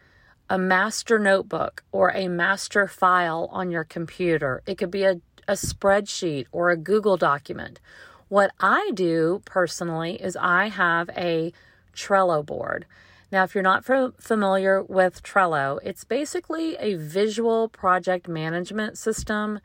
a 0.51 0.59
master 0.59 1.21
notebook 1.21 1.85
or 1.93 2.11
a 2.11 2.27
master 2.27 2.89
file 2.89 3.49
on 3.53 3.71
your 3.71 3.85
computer. 3.85 4.61
It 4.67 4.77
could 4.77 4.91
be 4.91 5.05
a, 5.05 5.21
a 5.47 5.53
spreadsheet 5.53 6.47
or 6.51 6.71
a 6.71 6.77
Google 6.77 7.17
document. 7.17 7.79
What 8.27 8.51
I 8.59 8.91
do 8.93 9.41
personally 9.45 10.21
is 10.21 10.37
I 10.37 10.67
have 10.67 11.11
a 11.11 11.53
Trello 11.95 12.45
board. 12.45 12.85
Now, 13.31 13.45
if 13.45 13.55
you're 13.55 13.63
not 13.63 13.85
familiar 13.85 14.83
with 14.83 15.23
Trello, 15.23 15.79
it's 15.83 16.05
basically 16.05 16.77
a 16.77 16.95
visual 16.95 17.69
project 17.69 18.27
management 18.27 18.97
system 18.97 19.61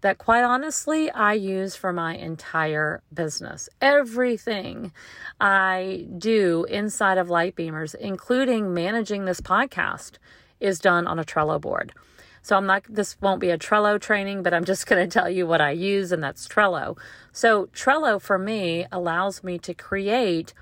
that 0.00 0.18
quite 0.18 0.42
honestly 0.42 1.10
I 1.10 1.32
use 1.32 1.76
for 1.76 1.92
my 1.92 2.14
entire 2.14 3.02
business. 3.12 3.68
Everything 3.80 4.92
I 5.40 6.06
do 6.18 6.64
inside 6.64 7.18
of 7.18 7.28
Lightbeamers, 7.28 7.94
including 7.94 8.74
managing 8.74 9.24
this 9.24 9.40
podcast, 9.40 10.18
is 10.60 10.78
done 10.78 11.06
on 11.06 11.18
a 11.18 11.24
Trello 11.24 11.60
board. 11.60 11.92
So 12.42 12.56
I'm 12.56 12.66
not 12.66 12.84
this 12.86 13.16
won't 13.22 13.40
be 13.40 13.48
a 13.48 13.56
Trello 13.56 13.98
training, 13.98 14.42
but 14.42 14.52
I'm 14.52 14.64
just 14.72 14.86
going 14.86 15.08
to 15.08 15.12
tell 15.12 15.30
you 15.30 15.46
what 15.46 15.62
I 15.62 15.70
use 15.70 16.12
and 16.12 16.22
that's 16.22 16.46
Trello. 16.46 16.98
So 17.32 17.66
Trello 17.66 18.20
for 18.20 18.38
me 18.38 18.86
allows 18.92 19.42
me 19.42 19.58
to 19.60 19.72
create 19.72 20.52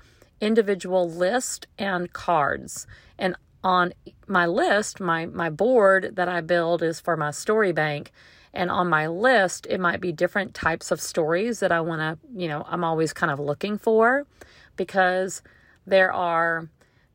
individual 0.43 1.09
list 1.09 1.67
and 1.77 2.11
cards. 2.11 2.85
And 3.17 3.35
on 3.63 3.93
my 4.27 4.45
list, 4.45 4.99
my 4.99 5.25
my 5.25 5.49
board 5.49 6.15
that 6.15 6.27
I 6.27 6.41
build 6.41 6.83
is 6.83 6.99
for 6.99 7.15
my 7.15 7.31
story 7.31 7.71
bank. 7.71 8.11
And 8.53 8.69
on 8.69 8.87
my 8.87 9.07
list, 9.07 9.65
it 9.69 9.79
might 9.79 9.99
be 9.99 10.11
different 10.11 10.53
types 10.53 10.91
of 10.91 11.01
stories 11.01 11.59
that 11.59 11.71
I 11.71 11.81
want 11.81 12.01
to, 12.01 12.39
you 12.39 12.47
know, 12.47 12.65
I'm 12.69 12.83
always 12.83 13.11
kind 13.11 13.31
of 13.31 13.39
looking 13.39 13.79
for 13.79 14.27
because 14.75 15.41
there 15.87 16.13
are 16.13 16.69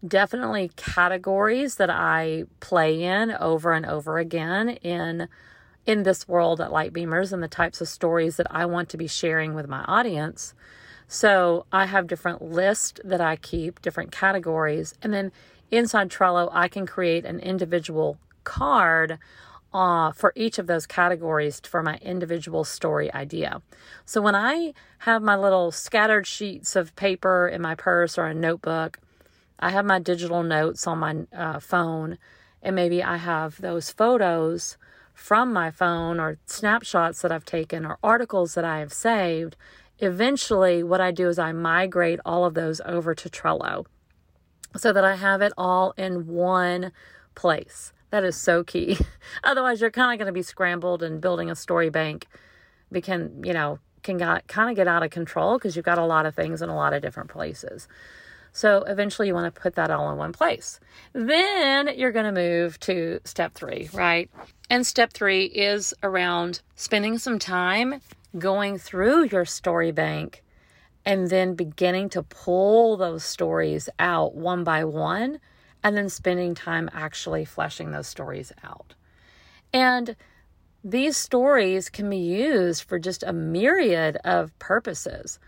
definitely 0.06 0.70
categories 0.76 1.76
that 1.76 1.90
I 1.90 2.44
play 2.60 3.02
in 3.02 3.32
over 3.32 3.72
and 3.72 3.86
over 3.86 4.18
again 4.18 4.70
in 4.70 5.28
in 5.86 6.02
this 6.02 6.28
world 6.28 6.60
at 6.60 6.70
Lightbeamers 6.70 7.32
and 7.32 7.42
the 7.42 7.48
types 7.48 7.80
of 7.80 7.88
stories 7.88 8.36
that 8.36 8.46
I 8.50 8.66
want 8.66 8.88
to 8.90 8.96
be 8.96 9.06
sharing 9.06 9.54
with 9.54 9.68
my 9.68 9.84
audience. 9.84 10.54
So 11.08 11.64
I 11.72 11.86
have 11.86 12.06
different 12.06 12.42
lists 12.42 13.00
that 13.02 13.20
I 13.20 13.36
keep, 13.36 13.80
different 13.80 14.12
categories, 14.12 14.94
and 15.02 15.12
then 15.12 15.32
inside 15.70 16.10
Trello 16.10 16.50
I 16.52 16.68
can 16.68 16.86
create 16.86 17.24
an 17.24 17.40
individual 17.40 18.18
card 18.44 19.18
uh, 19.72 20.12
for 20.12 20.32
each 20.34 20.58
of 20.58 20.66
those 20.66 20.86
categories 20.86 21.60
for 21.60 21.82
my 21.82 21.96
individual 22.02 22.64
story 22.64 23.12
idea. 23.12 23.62
So 24.04 24.20
when 24.20 24.34
I 24.34 24.74
have 24.98 25.22
my 25.22 25.36
little 25.36 25.72
scattered 25.72 26.26
sheets 26.26 26.76
of 26.76 26.94
paper 26.94 27.48
in 27.48 27.62
my 27.62 27.74
purse 27.74 28.18
or 28.18 28.26
a 28.26 28.34
notebook, 28.34 28.98
I 29.58 29.70
have 29.70 29.84
my 29.84 29.98
digital 29.98 30.42
notes 30.42 30.86
on 30.86 30.98
my 30.98 31.16
uh, 31.36 31.58
phone, 31.58 32.18
and 32.62 32.76
maybe 32.76 33.02
I 33.02 33.16
have 33.16 33.60
those 33.60 33.90
photos 33.90 34.76
from 35.14 35.52
my 35.52 35.70
phone 35.70 36.20
or 36.20 36.38
snapshots 36.46 37.22
that 37.22 37.32
I've 37.32 37.44
taken 37.44 37.84
or 37.84 37.98
articles 38.02 38.54
that 38.54 38.64
I 38.64 38.78
have 38.78 38.92
saved. 38.92 39.56
Eventually, 39.98 40.82
what 40.82 41.00
I 41.00 41.10
do 41.10 41.28
is 41.28 41.38
I 41.38 41.52
migrate 41.52 42.20
all 42.24 42.44
of 42.44 42.54
those 42.54 42.80
over 42.84 43.14
to 43.14 43.28
Trello 43.28 43.86
so 44.76 44.92
that 44.92 45.04
I 45.04 45.16
have 45.16 45.42
it 45.42 45.52
all 45.58 45.92
in 45.96 46.26
one 46.26 46.92
place. 47.34 47.92
That 48.10 48.24
is 48.24 48.36
so 48.36 48.64
key. 48.64 48.98
Otherwise, 49.44 49.80
you're 49.80 49.90
kind 49.90 50.12
of 50.12 50.18
going 50.18 50.32
to 50.32 50.38
be 50.38 50.42
scrambled 50.42 51.02
and 51.02 51.20
building 51.20 51.50
a 51.50 51.56
story 51.56 51.90
bank 51.90 52.26
can, 53.02 53.42
you 53.44 53.52
know, 53.52 53.78
can 54.02 54.18
kind 54.18 54.70
of 54.70 54.76
get 54.76 54.88
out 54.88 55.02
of 55.02 55.10
control 55.10 55.58
because 55.58 55.76
you've 55.76 55.84
got 55.84 55.98
a 55.98 56.06
lot 56.06 56.26
of 56.26 56.34
things 56.34 56.62
in 56.62 56.68
a 56.68 56.76
lot 56.76 56.92
of 56.92 57.02
different 57.02 57.28
places. 57.28 57.88
So 58.52 58.82
eventually 58.84 59.28
you 59.28 59.34
want 59.34 59.54
to 59.54 59.60
put 59.60 59.74
that 59.74 59.90
all 59.90 60.10
in 60.10 60.16
one 60.16 60.32
place. 60.32 60.80
Then 61.12 61.90
you're 61.96 62.12
going 62.12 62.32
to 62.34 62.40
move 62.40 62.80
to 62.80 63.20
step 63.24 63.52
three, 63.54 63.90
right? 63.92 64.30
And 64.70 64.86
step 64.86 65.12
three 65.12 65.44
is 65.44 65.92
around 66.02 66.62
spending 66.74 67.18
some 67.18 67.38
time 67.38 68.00
going 68.38 68.78
through 68.78 69.24
your 69.24 69.44
story 69.44 69.92
bank 69.92 70.42
and 71.04 71.28
then 71.28 71.54
beginning 71.54 72.10
to 72.10 72.22
pull 72.22 72.96
those 72.96 73.24
stories 73.24 73.88
out 73.98 74.34
one 74.34 74.64
by 74.64 74.84
one 74.84 75.40
and 75.82 75.96
then 75.96 76.08
spending 76.08 76.54
time 76.54 76.90
actually 76.92 77.44
fleshing 77.44 77.90
those 77.90 78.06
stories 78.06 78.52
out. 78.64 78.94
And 79.72 80.16
these 80.84 81.16
stories 81.16 81.88
can 81.90 82.08
be 82.08 82.18
used 82.18 82.84
for 82.84 82.98
just 82.98 83.22
a 83.22 83.32
myriad 83.32 84.16
of 84.24 84.56
purposes. 84.58 85.38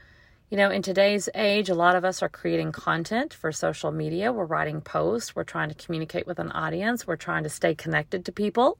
You 0.50 0.56
know, 0.56 0.70
in 0.70 0.82
today's 0.82 1.28
age, 1.34 1.68
a 1.68 1.74
lot 1.74 1.94
of 1.94 2.04
us 2.04 2.22
are 2.22 2.28
creating 2.28 2.72
content 2.72 3.32
for 3.32 3.52
social 3.52 3.92
media. 3.92 4.32
We're 4.32 4.44
writing 4.44 4.80
posts. 4.80 5.36
We're 5.36 5.44
trying 5.44 5.68
to 5.68 5.74
communicate 5.76 6.26
with 6.26 6.40
an 6.40 6.50
audience. 6.50 7.06
We're 7.06 7.16
trying 7.16 7.44
to 7.44 7.50
stay 7.50 7.74
connected 7.74 8.24
to 8.24 8.32
people. 8.32 8.78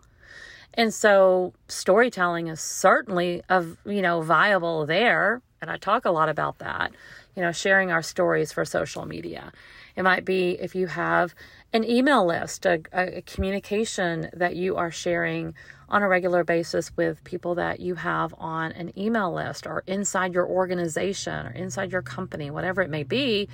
And 0.74 0.94
so 0.94 1.52
storytelling 1.68 2.48
is 2.48 2.60
certainly 2.60 3.42
of, 3.48 3.76
you 3.84 4.02
know, 4.02 4.20
viable 4.22 4.86
there. 4.86 5.42
And 5.60 5.70
I 5.70 5.76
talk 5.76 6.04
a 6.04 6.10
lot 6.10 6.28
about 6.28 6.58
that, 6.58 6.92
you 7.36 7.42
know, 7.42 7.52
sharing 7.52 7.90
our 7.90 8.02
stories 8.02 8.52
for 8.52 8.64
social 8.64 9.04
media. 9.04 9.52
It 9.96 10.04
might 10.04 10.24
be 10.24 10.52
if 10.52 10.74
you 10.74 10.86
have 10.86 11.34
an 11.72 11.84
email 11.84 12.24
list, 12.24 12.64
a, 12.64 12.80
a 12.92 13.22
communication 13.22 14.30
that 14.32 14.56
you 14.56 14.76
are 14.76 14.90
sharing 14.90 15.54
on 15.88 16.02
a 16.02 16.08
regular 16.08 16.44
basis 16.44 16.96
with 16.96 17.22
people 17.24 17.56
that 17.56 17.80
you 17.80 17.96
have 17.96 18.32
on 18.38 18.72
an 18.72 18.96
email 18.98 19.32
list 19.32 19.66
or 19.66 19.82
inside 19.86 20.32
your 20.32 20.46
organization 20.46 21.46
or 21.46 21.50
inside 21.50 21.90
your 21.90 22.02
company, 22.02 22.50
whatever 22.50 22.80
it 22.80 22.88
may 22.88 23.02
be, 23.02 23.48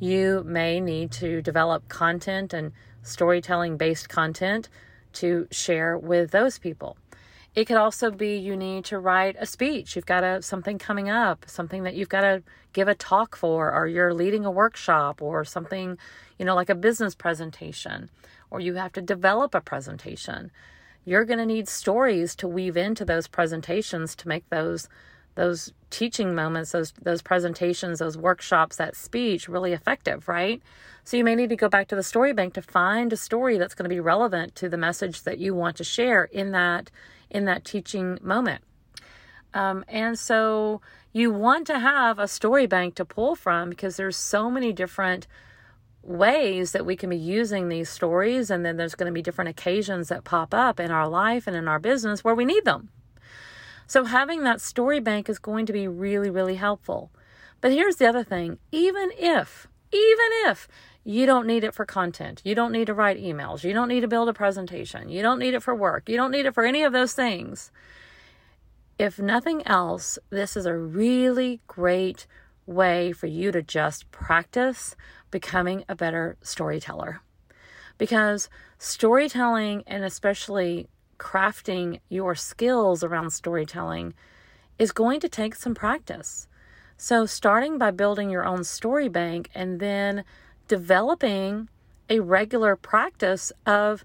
you 0.00 0.42
may 0.44 0.80
need 0.80 1.10
to 1.12 1.40
develop 1.40 1.88
content 1.88 2.52
and 2.52 2.72
storytelling 3.02 3.76
based 3.76 4.08
content 4.08 4.68
to 5.20 5.46
share 5.50 5.96
with 5.96 6.30
those 6.30 6.58
people. 6.58 6.96
It 7.54 7.66
could 7.66 7.76
also 7.76 8.10
be 8.10 8.36
you 8.36 8.56
need 8.56 8.84
to 8.86 8.98
write 8.98 9.36
a 9.38 9.46
speech. 9.46 9.96
You've 9.96 10.06
got 10.06 10.22
a, 10.22 10.42
something 10.42 10.78
coming 10.78 11.08
up, 11.08 11.44
something 11.48 11.82
that 11.82 11.94
you've 11.94 12.08
got 12.08 12.20
to 12.20 12.42
give 12.72 12.88
a 12.88 12.94
talk 12.94 13.36
for, 13.36 13.72
or 13.72 13.86
you're 13.86 14.14
leading 14.14 14.44
a 14.44 14.50
workshop, 14.50 15.20
or 15.20 15.44
something, 15.44 15.98
you 16.38 16.44
know, 16.44 16.54
like 16.54 16.70
a 16.70 16.74
business 16.74 17.14
presentation, 17.14 18.10
or 18.50 18.60
you 18.60 18.74
have 18.74 18.92
to 18.92 19.02
develop 19.02 19.54
a 19.54 19.60
presentation 19.60 20.50
you're 21.08 21.24
going 21.24 21.38
to 21.38 21.46
need 21.46 21.66
stories 21.66 22.34
to 22.36 22.46
weave 22.46 22.76
into 22.76 23.02
those 23.02 23.26
presentations 23.26 24.14
to 24.14 24.28
make 24.28 24.46
those 24.50 24.90
those 25.38 25.72
teaching 25.90 26.34
moments 26.34 26.72
those 26.72 26.92
those 27.00 27.22
presentations 27.22 28.00
those 28.00 28.18
workshops 28.18 28.76
that 28.76 28.96
speech 28.96 29.48
really 29.48 29.72
effective 29.72 30.28
right 30.28 30.60
so 31.04 31.16
you 31.16 31.24
may 31.24 31.34
need 31.34 31.48
to 31.48 31.56
go 31.56 31.68
back 31.68 31.86
to 31.88 31.96
the 31.96 32.02
story 32.02 32.32
bank 32.32 32.52
to 32.52 32.60
find 32.60 33.12
a 33.12 33.16
story 33.16 33.56
that's 33.56 33.74
going 33.74 33.84
to 33.84 33.94
be 33.94 34.00
relevant 34.00 34.54
to 34.54 34.68
the 34.68 34.76
message 34.76 35.22
that 35.22 35.38
you 35.38 35.54
want 35.54 35.76
to 35.76 35.84
share 35.84 36.24
in 36.24 36.50
that 36.50 36.90
in 37.30 37.44
that 37.44 37.64
teaching 37.64 38.18
moment 38.20 38.62
um, 39.54 39.84
and 39.88 40.18
so 40.18 40.80
you 41.12 41.32
want 41.32 41.66
to 41.68 41.78
have 41.78 42.18
a 42.18 42.28
story 42.28 42.66
bank 42.66 42.96
to 42.96 43.04
pull 43.04 43.34
from 43.34 43.70
because 43.70 43.96
there's 43.96 44.16
so 44.16 44.50
many 44.50 44.72
different 44.72 45.26
ways 46.02 46.72
that 46.72 46.86
we 46.86 46.96
can 46.96 47.10
be 47.10 47.16
using 47.16 47.68
these 47.68 47.88
stories, 47.88 48.50
and 48.50 48.64
then 48.64 48.76
there's 48.76 48.94
going 48.94 49.10
to 49.10 49.14
be 49.14 49.22
different 49.22 49.50
occasions 49.50 50.08
that 50.08 50.24
pop 50.24 50.54
up 50.54 50.80
in 50.80 50.90
our 50.90 51.08
life 51.08 51.46
and 51.46 51.56
in 51.56 51.68
our 51.68 51.78
business 51.78 52.22
where 52.24 52.34
we 52.34 52.44
need 52.44 52.64
them. 52.64 52.90
So, 53.88 54.04
having 54.04 54.44
that 54.44 54.60
story 54.60 55.00
bank 55.00 55.30
is 55.30 55.38
going 55.38 55.64
to 55.64 55.72
be 55.72 55.88
really, 55.88 56.28
really 56.28 56.56
helpful. 56.56 57.10
But 57.62 57.72
here's 57.72 57.96
the 57.96 58.06
other 58.06 58.22
thing 58.22 58.58
even 58.70 59.10
if, 59.18 59.66
even 59.90 60.28
if 60.44 60.68
you 61.04 61.24
don't 61.24 61.46
need 61.46 61.64
it 61.64 61.74
for 61.74 61.86
content, 61.86 62.42
you 62.44 62.54
don't 62.54 62.70
need 62.70 62.86
to 62.88 62.94
write 62.94 63.16
emails, 63.16 63.64
you 63.64 63.72
don't 63.72 63.88
need 63.88 64.02
to 64.02 64.08
build 64.08 64.28
a 64.28 64.34
presentation, 64.34 65.08
you 65.08 65.22
don't 65.22 65.38
need 65.38 65.54
it 65.54 65.62
for 65.62 65.74
work, 65.74 66.06
you 66.06 66.18
don't 66.18 66.30
need 66.30 66.44
it 66.44 66.52
for 66.54 66.66
any 66.66 66.82
of 66.82 66.92
those 66.92 67.14
things. 67.14 67.72
If 68.98 69.18
nothing 69.18 69.66
else, 69.66 70.18
this 70.28 70.54
is 70.54 70.66
a 70.66 70.76
really 70.76 71.62
great 71.66 72.26
way 72.66 73.12
for 73.12 73.26
you 73.26 73.50
to 73.52 73.62
just 73.62 74.10
practice 74.10 74.96
becoming 75.30 75.84
a 75.88 75.94
better 75.94 76.36
storyteller. 76.42 77.22
Because 77.96 78.50
storytelling 78.76 79.82
and 79.86 80.04
especially 80.04 80.88
crafting 81.18 82.00
your 82.08 82.34
skills 82.34 83.02
around 83.02 83.30
storytelling 83.30 84.14
is 84.78 84.92
going 84.92 85.20
to 85.20 85.28
take 85.28 85.54
some 85.54 85.74
practice. 85.74 86.48
So, 86.96 87.26
starting 87.26 87.78
by 87.78 87.90
building 87.90 88.30
your 88.30 88.44
own 88.44 88.64
story 88.64 89.08
bank 89.08 89.50
and 89.54 89.80
then 89.80 90.24
developing 90.66 91.68
a 92.08 92.20
regular 92.20 92.76
practice 92.76 93.52
of 93.66 94.04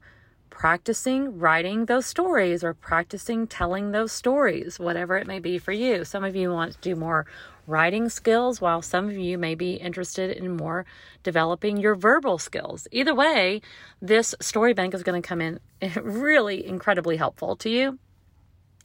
practicing 0.49 1.39
writing 1.39 1.85
those 1.85 2.05
stories 2.05 2.63
or 2.63 2.73
practicing 2.73 3.47
telling 3.47 3.91
those 3.91 4.11
stories, 4.11 4.79
whatever 4.79 5.17
it 5.17 5.25
may 5.25 5.39
be 5.39 5.57
for 5.57 5.71
you. 5.71 6.05
Some 6.05 6.23
of 6.23 6.35
you 6.35 6.51
want 6.51 6.73
to 6.73 6.79
do 6.81 6.95
more 6.95 7.25
writing 7.67 8.09
skills, 8.09 8.59
while 8.59 8.81
some 8.81 9.09
of 9.09 9.17
you 9.17 9.37
may 9.37 9.55
be 9.55 9.73
interested 9.73 10.35
in 10.35 10.57
more 10.57 10.85
developing 11.23 11.77
your 11.77 11.95
verbal 11.95 12.37
skills. 12.37 12.87
Either 12.91 13.13
way, 13.15 13.61
this 14.01 14.35
story 14.41 14.73
bank 14.73 14.93
is 14.93 15.03
going 15.03 15.21
to 15.21 15.27
come 15.27 15.41
in 15.41 15.59
really 16.01 16.65
incredibly 16.65 17.17
helpful 17.17 17.55
to 17.57 17.69
you 17.69 17.99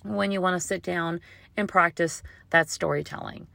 when 0.04 0.30
you 0.30 0.40
want 0.40 0.60
to 0.60 0.66
sit 0.66 0.82
down 0.82 1.20
and 1.56 1.68
practice 1.68 2.22
that 2.50 2.70
storytelling. 2.70 3.46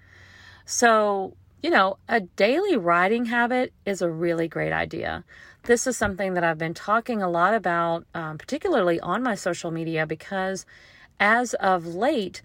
So, 0.66 1.36
you 1.62 1.70
know, 1.70 1.98
a 2.10 2.22
daily 2.22 2.76
writing 2.76 3.26
habit 3.26 3.74
is 3.86 4.02
a 4.02 4.10
really 4.10 4.48
great 4.48 4.74
idea. 4.74 5.24
This 5.64 5.88
is 5.88 5.98
something 5.98 6.34
that 6.34 6.44
I've 6.44 6.58
been 6.58 6.74
talking 6.74 7.22
a 7.22 7.30
lot 7.30 7.54
about, 7.54 8.06
um, 8.14 8.38
particularly 8.38 9.00
on 9.00 9.24
my 9.24 9.36
social 9.36 9.72
media, 9.72 10.06
because 10.06 10.66
as 11.20 11.54
of 11.56 11.86
late, 11.86 12.42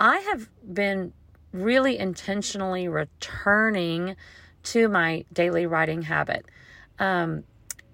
I 0.00 0.18
have 0.20 0.48
been 0.72 1.12
really 1.52 1.98
intentionally 1.98 2.88
returning 2.88 4.16
to 4.64 4.88
my 4.88 5.24
daily 5.32 5.66
writing 5.66 6.02
habit. 6.02 6.46
Um, 6.98 7.44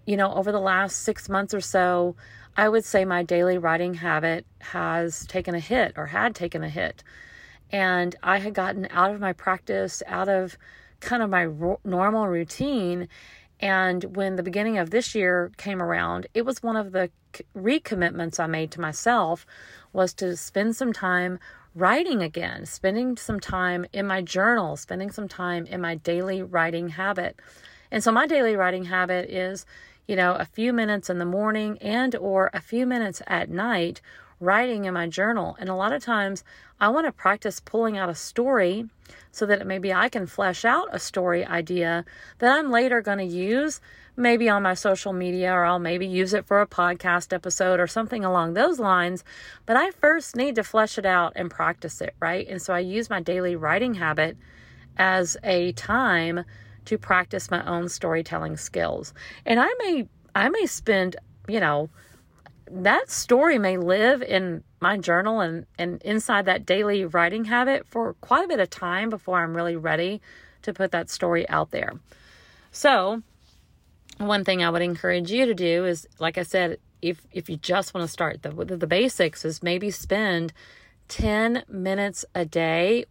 you 0.07 0.17
know, 0.17 0.33
over 0.33 0.53
the 0.53 0.61
last 0.61 1.03
six 1.03 1.29
months 1.29 1.53
or 1.53 1.61
so, 1.61 2.17
I 2.57 2.69
would 2.69 2.85
say 2.85 3.05
my 3.05 3.23
daily 3.23 3.59
writing 3.59 3.95
habit 3.95 4.47
has 4.61 5.27
taken 5.27 5.55
a 5.55 5.61
hit 5.61 5.93
or 5.97 6.07
had 6.07 6.35
taken 6.35 6.65
a 6.65 6.69
hit. 6.69 7.05
And 7.71 8.17
I 8.23 8.39
had 8.39 8.55
gotten 8.55 8.89
out 8.91 9.13
of 9.13 9.21
my 9.21 9.33
practice, 9.33 10.03
out 10.07 10.29
of 10.29 10.57
kind 11.01 11.23
of 11.23 11.31
my 11.31 11.45
ro- 11.45 11.81
normal 11.85 12.27
routine. 12.27 13.09
And 13.61 14.17
when 14.17 14.37
the 14.37 14.43
beginning 14.43 14.79
of 14.79 14.91
this 14.91 15.15
year 15.15 15.53
came 15.57 15.83
around, 15.83 16.27
it 16.35 16.43
was 16.43 16.63
one 16.63 16.77
of 16.77 16.93
the 16.93 17.11
recommitments 17.57 18.41
I 18.41 18.47
made 18.47 18.71
to 18.73 18.81
myself 18.81 19.47
was 19.93 20.15
to 20.15 20.37
spend 20.37 20.77
some 20.77 20.93
time 20.93 21.39
writing 21.75 22.23
again, 22.23 22.67
spending 22.67 23.17
some 23.17 23.41
time 23.41 23.87
in 23.93 24.07
my 24.07 24.23
journal, 24.23 24.77
spending 24.77 25.11
some 25.11 25.29
time 25.29 25.67
in 25.67 25.81
my 25.81 25.95
daily 25.95 26.43
writing 26.43 26.89
habit. 26.91 27.39
And 27.91 28.03
so 28.03 28.13
my 28.13 28.27
daily 28.27 28.57
writing 28.57 28.85
habit 28.85 29.31
is, 29.31 29.65
you 30.07 30.17
know, 30.17 30.35
a 30.35 30.45
few 30.45 30.73
minutes 30.73 31.09
in 31.09 31.19
the 31.19 31.25
morning 31.25 31.79
and 31.79 32.15
or 32.17 32.51
a 32.53 32.61
few 32.61 32.87
minutes 32.87 33.23
at 33.27 33.51
night 33.51 34.01
writing 34.41 34.85
in 34.85 34.95
my 34.95 35.07
journal. 35.07 35.57
And 35.59 35.69
a 35.69 35.75
lot 35.75 35.93
of 35.93 36.03
times 36.03 36.45
I 36.81 36.89
want 36.89 37.07
to 37.07 37.13
practice 37.13 37.61
pulling 37.61 37.99
out 37.99 38.09
a 38.09 38.15
story 38.15 38.87
so 39.33 39.47
that 39.47 39.67
maybe 39.67 39.93
I 39.93 40.09
can 40.09 40.27
flesh 40.27 40.65
out 40.65 40.89
a 40.93 40.99
story 40.99 41.45
idea 41.45 42.05
that 42.39 42.57
I'm 42.57 42.71
later 42.71 43.01
going 43.01 43.19
to 43.19 43.25
use 43.25 43.81
maybe 44.19 44.49
on 44.49 44.63
my 44.63 44.75
social 44.75 45.13
media 45.13 45.53
or 45.53 45.65
I'll 45.65 45.79
maybe 45.79 46.07
use 46.07 46.35
it 46.35 46.47
for 46.47 46.61
a 46.61 46.67
podcast 46.67 47.33
episode 47.33 47.81
or 47.81 47.87
something 47.87 48.25
along 48.25 48.55
those 48.55 48.79
lines. 48.79 49.25
But 49.65 49.77
I 49.77 49.93
first 49.93 50.37
need 50.37 50.57
to 50.57 50.65
flesh 50.65 50.99
it 50.99 51.07
out 51.07 51.33
and 51.37 51.51
practice 51.51 52.01
it, 52.01 52.15
right? 52.21 52.47
And 52.49 52.61
so 52.61 52.75
I 52.75 52.81
use 52.81 53.09
my 53.09 53.21
daily 53.21 53.57
writing 53.57 53.95
habit 53.95 54.37
as 54.97 55.37
a 55.45 55.73
time 55.73 56.45
to 56.87 56.99
practice 56.99 57.51
my 57.51 57.65
own 57.65 57.89
storytelling 57.89 58.57
skills. 58.57 59.15
And 59.47 59.61
I 59.61 59.73
may 59.79 60.09
I 60.35 60.49
may 60.49 60.67
spend, 60.67 61.17
you 61.47 61.61
know, 61.61 61.89
that 62.71 63.11
story 63.11 63.59
may 63.59 63.77
live 63.77 64.23
in 64.23 64.63
my 64.81 64.99
journal 64.99 65.41
and, 65.41 65.67
and 65.79 66.03
inside 66.03 66.45
that 66.45 66.67
daily 66.67 67.05
writing 67.05 67.45
habit 67.45 67.87
for 67.87 68.15
quite 68.15 68.45
a 68.45 68.49
bit 68.49 68.61
of 68.61 68.71
time 68.71 69.11
before 69.11 69.39
I'm 69.43 69.57
really 69.57 69.77
ready 69.77 70.21
to 70.63 70.73
put 70.73 70.91
that 70.93 71.09
story 71.09 71.49
out 71.49 71.71
there. 71.71 71.93
So, 72.71 73.23
one 74.19 74.45
thing 74.45 74.63
I 74.63 74.71
would 74.71 74.83
encourage 74.83 75.31
you 75.31 75.47
to 75.47 75.55
do 75.55 75.85
is, 75.85 76.07
like 76.19 76.39
I 76.39 76.43
said, 76.43 76.79
if 77.01 77.21
if 77.33 77.49
you 77.49 77.57
just 77.57 77.95
want 77.95 78.07
to 78.07 78.13
start 78.13 78.43
the 78.43 78.51
the 78.51 78.87
basics, 78.87 79.45
is 79.45 79.63
maybe 79.63 79.91
spend 79.91 80.53
ten 81.09 81.65
minutes 81.69 82.25
a 82.35 82.45
day. 82.45 83.05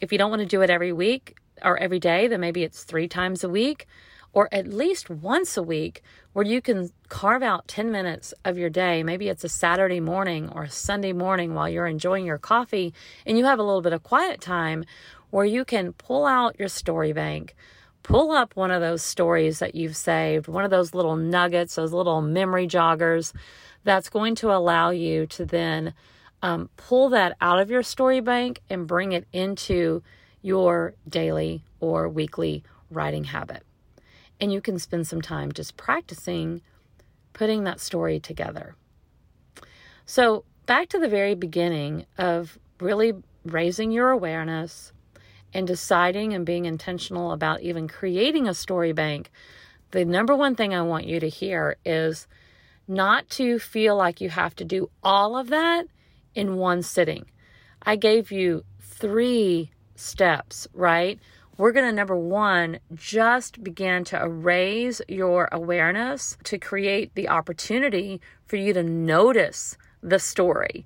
If 0.00 0.12
you 0.12 0.18
don't 0.18 0.30
want 0.30 0.40
to 0.40 0.46
do 0.46 0.62
it 0.62 0.70
every 0.70 0.92
week 0.92 1.36
or 1.62 1.78
every 1.78 1.98
day, 1.98 2.26
then 2.26 2.40
maybe 2.40 2.62
it's 2.62 2.84
three 2.84 3.08
times 3.08 3.44
a 3.44 3.48
week 3.48 3.86
or 4.32 4.48
at 4.52 4.66
least 4.66 5.10
once 5.10 5.56
a 5.56 5.62
week 5.62 6.02
where 6.32 6.44
you 6.44 6.62
can 6.62 6.90
carve 7.08 7.42
out 7.42 7.68
10 7.68 7.92
minutes 7.92 8.32
of 8.44 8.56
your 8.56 8.70
day. 8.70 9.02
Maybe 9.02 9.28
it's 9.28 9.44
a 9.44 9.48
Saturday 9.48 10.00
morning 10.00 10.48
or 10.48 10.64
a 10.64 10.70
Sunday 10.70 11.12
morning 11.12 11.54
while 11.54 11.68
you're 11.68 11.86
enjoying 11.86 12.24
your 12.24 12.38
coffee 12.38 12.94
and 13.26 13.36
you 13.36 13.44
have 13.44 13.58
a 13.58 13.62
little 13.62 13.82
bit 13.82 13.92
of 13.92 14.02
quiet 14.02 14.40
time 14.40 14.84
where 15.30 15.44
you 15.44 15.64
can 15.64 15.92
pull 15.92 16.26
out 16.26 16.58
your 16.58 16.68
story 16.68 17.12
bank, 17.12 17.54
pull 18.02 18.30
up 18.30 18.56
one 18.56 18.70
of 18.70 18.80
those 18.80 19.02
stories 19.02 19.58
that 19.60 19.74
you've 19.74 19.96
saved, 19.96 20.48
one 20.48 20.64
of 20.64 20.70
those 20.70 20.94
little 20.94 21.16
nuggets, 21.16 21.74
those 21.74 21.92
little 21.92 22.22
memory 22.22 22.66
joggers 22.66 23.32
that's 23.84 24.08
going 24.08 24.34
to 24.36 24.52
allow 24.52 24.90
you 24.90 25.26
to 25.26 25.44
then 25.44 25.94
um, 26.42 26.68
pull 26.76 27.08
that 27.10 27.36
out 27.40 27.60
of 27.60 27.70
your 27.70 27.82
story 27.82 28.20
bank 28.20 28.60
and 28.68 28.86
bring 28.86 29.12
it 29.12 29.26
into 29.32 30.02
your 30.40 30.94
daily 31.08 31.64
or 31.80 32.08
weekly 32.08 32.62
writing 32.90 33.24
habit 33.24 33.64
and 34.42 34.52
you 34.52 34.60
can 34.60 34.76
spend 34.76 35.06
some 35.06 35.22
time 35.22 35.52
just 35.52 35.76
practicing 35.76 36.60
putting 37.32 37.62
that 37.62 37.80
story 37.80 38.18
together. 38.18 38.74
So, 40.04 40.44
back 40.66 40.88
to 40.88 40.98
the 40.98 41.08
very 41.08 41.36
beginning 41.36 42.06
of 42.18 42.58
really 42.80 43.14
raising 43.44 43.92
your 43.92 44.10
awareness 44.10 44.92
and 45.52 45.66
deciding 45.66 46.32
and 46.32 46.46
being 46.46 46.64
intentional 46.64 47.32
about 47.32 47.60
even 47.60 47.88
creating 47.88 48.48
a 48.48 48.54
story 48.54 48.92
bank, 48.92 49.30
the 49.90 50.04
number 50.04 50.34
one 50.34 50.54
thing 50.54 50.74
I 50.74 50.82
want 50.82 51.06
you 51.06 51.20
to 51.20 51.28
hear 51.28 51.76
is 51.84 52.26
not 52.88 53.28
to 53.30 53.58
feel 53.58 53.96
like 53.96 54.20
you 54.20 54.30
have 54.30 54.54
to 54.56 54.64
do 54.64 54.90
all 55.02 55.36
of 55.36 55.48
that 55.48 55.86
in 56.34 56.56
one 56.56 56.82
sitting. 56.82 57.26
I 57.82 57.96
gave 57.96 58.32
you 58.32 58.64
three 58.80 59.70
steps, 59.96 60.66
right? 60.72 61.18
we're 61.58 61.72
going 61.72 61.86
to 61.86 61.92
number 61.92 62.16
one, 62.16 62.78
just 62.94 63.62
begin 63.62 64.04
to 64.04 64.28
raise 64.28 65.00
your 65.06 65.48
awareness 65.52 66.36
to 66.44 66.58
create 66.58 67.14
the 67.14 67.28
opportunity 67.28 68.20
for 68.46 68.56
you 68.56 68.72
to 68.72 68.82
notice 68.82 69.76
the 70.02 70.18
story. 70.18 70.84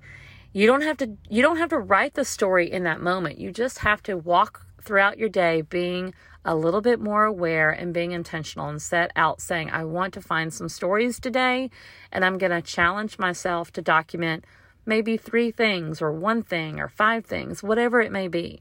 You 0.57 0.65
don't 0.65 0.81
have 0.81 0.97
to 0.97 1.17
you 1.29 1.43
don't 1.43 1.57
have 1.57 1.69
to 1.69 1.77
write 1.77 2.15
the 2.15 2.25
story 2.25 2.71
in 2.71 2.81
that 2.81 2.99
moment. 2.99 3.37
You 3.37 3.51
just 3.51 3.77
have 3.79 4.01
to 4.01 4.17
walk 4.17 4.65
throughout 4.81 5.19
your 5.19 5.29
day 5.29 5.61
being 5.61 6.15
a 6.43 6.55
little 6.55 6.81
bit 6.81 6.99
more 6.99 7.25
aware 7.25 7.69
and 7.69 7.93
being 7.93 8.11
intentional 8.11 8.67
and 8.67 8.81
set 8.81 9.11
out 9.15 9.39
saying 9.39 9.69
I 9.69 9.83
want 9.83 10.15
to 10.15 10.21
find 10.21 10.51
some 10.51 10.67
stories 10.67 11.19
today 11.19 11.69
and 12.11 12.25
I'm 12.25 12.39
going 12.39 12.53
to 12.53 12.63
challenge 12.63 13.19
myself 13.19 13.71
to 13.73 13.83
document 13.83 14.45
maybe 14.83 15.15
3 15.15 15.51
things 15.51 16.01
or 16.01 16.11
one 16.11 16.41
thing 16.41 16.79
or 16.79 16.87
5 16.87 17.23
things, 17.23 17.61
whatever 17.61 18.01
it 18.01 18.11
may 18.11 18.27
be 18.27 18.59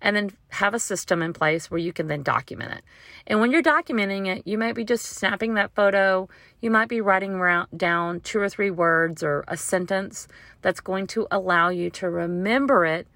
and 0.00 0.14
then 0.14 0.30
have 0.50 0.74
a 0.74 0.78
system 0.78 1.22
in 1.22 1.32
place 1.32 1.70
where 1.70 1.78
you 1.78 1.92
can 1.92 2.06
then 2.06 2.22
document 2.22 2.72
it. 2.72 2.82
And 3.26 3.40
when 3.40 3.50
you're 3.50 3.62
documenting 3.62 4.26
it, 4.26 4.46
you 4.46 4.56
might 4.56 4.74
be 4.74 4.84
just 4.84 5.06
snapping 5.06 5.54
that 5.54 5.74
photo, 5.74 6.28
you 6.60 6.70
might 6.70 6.88
be 6.88 7.00
writing 7.00 7.40
down 7.76 8.20
two 8.20 8.40
or 8.40 8.48
three 8.48 8.70
words 8.70 9.22
or 9.22 9.44
a 9.48 9.56
sentence 9.56 10.28
that's 10.62 10.80
going 10.80 11.06
to 11.08 11.26
allow 11.30 11.68
you 11.68 11.90
to 11.90 12.08
remember 12.08 12.84
it 12.84 13.06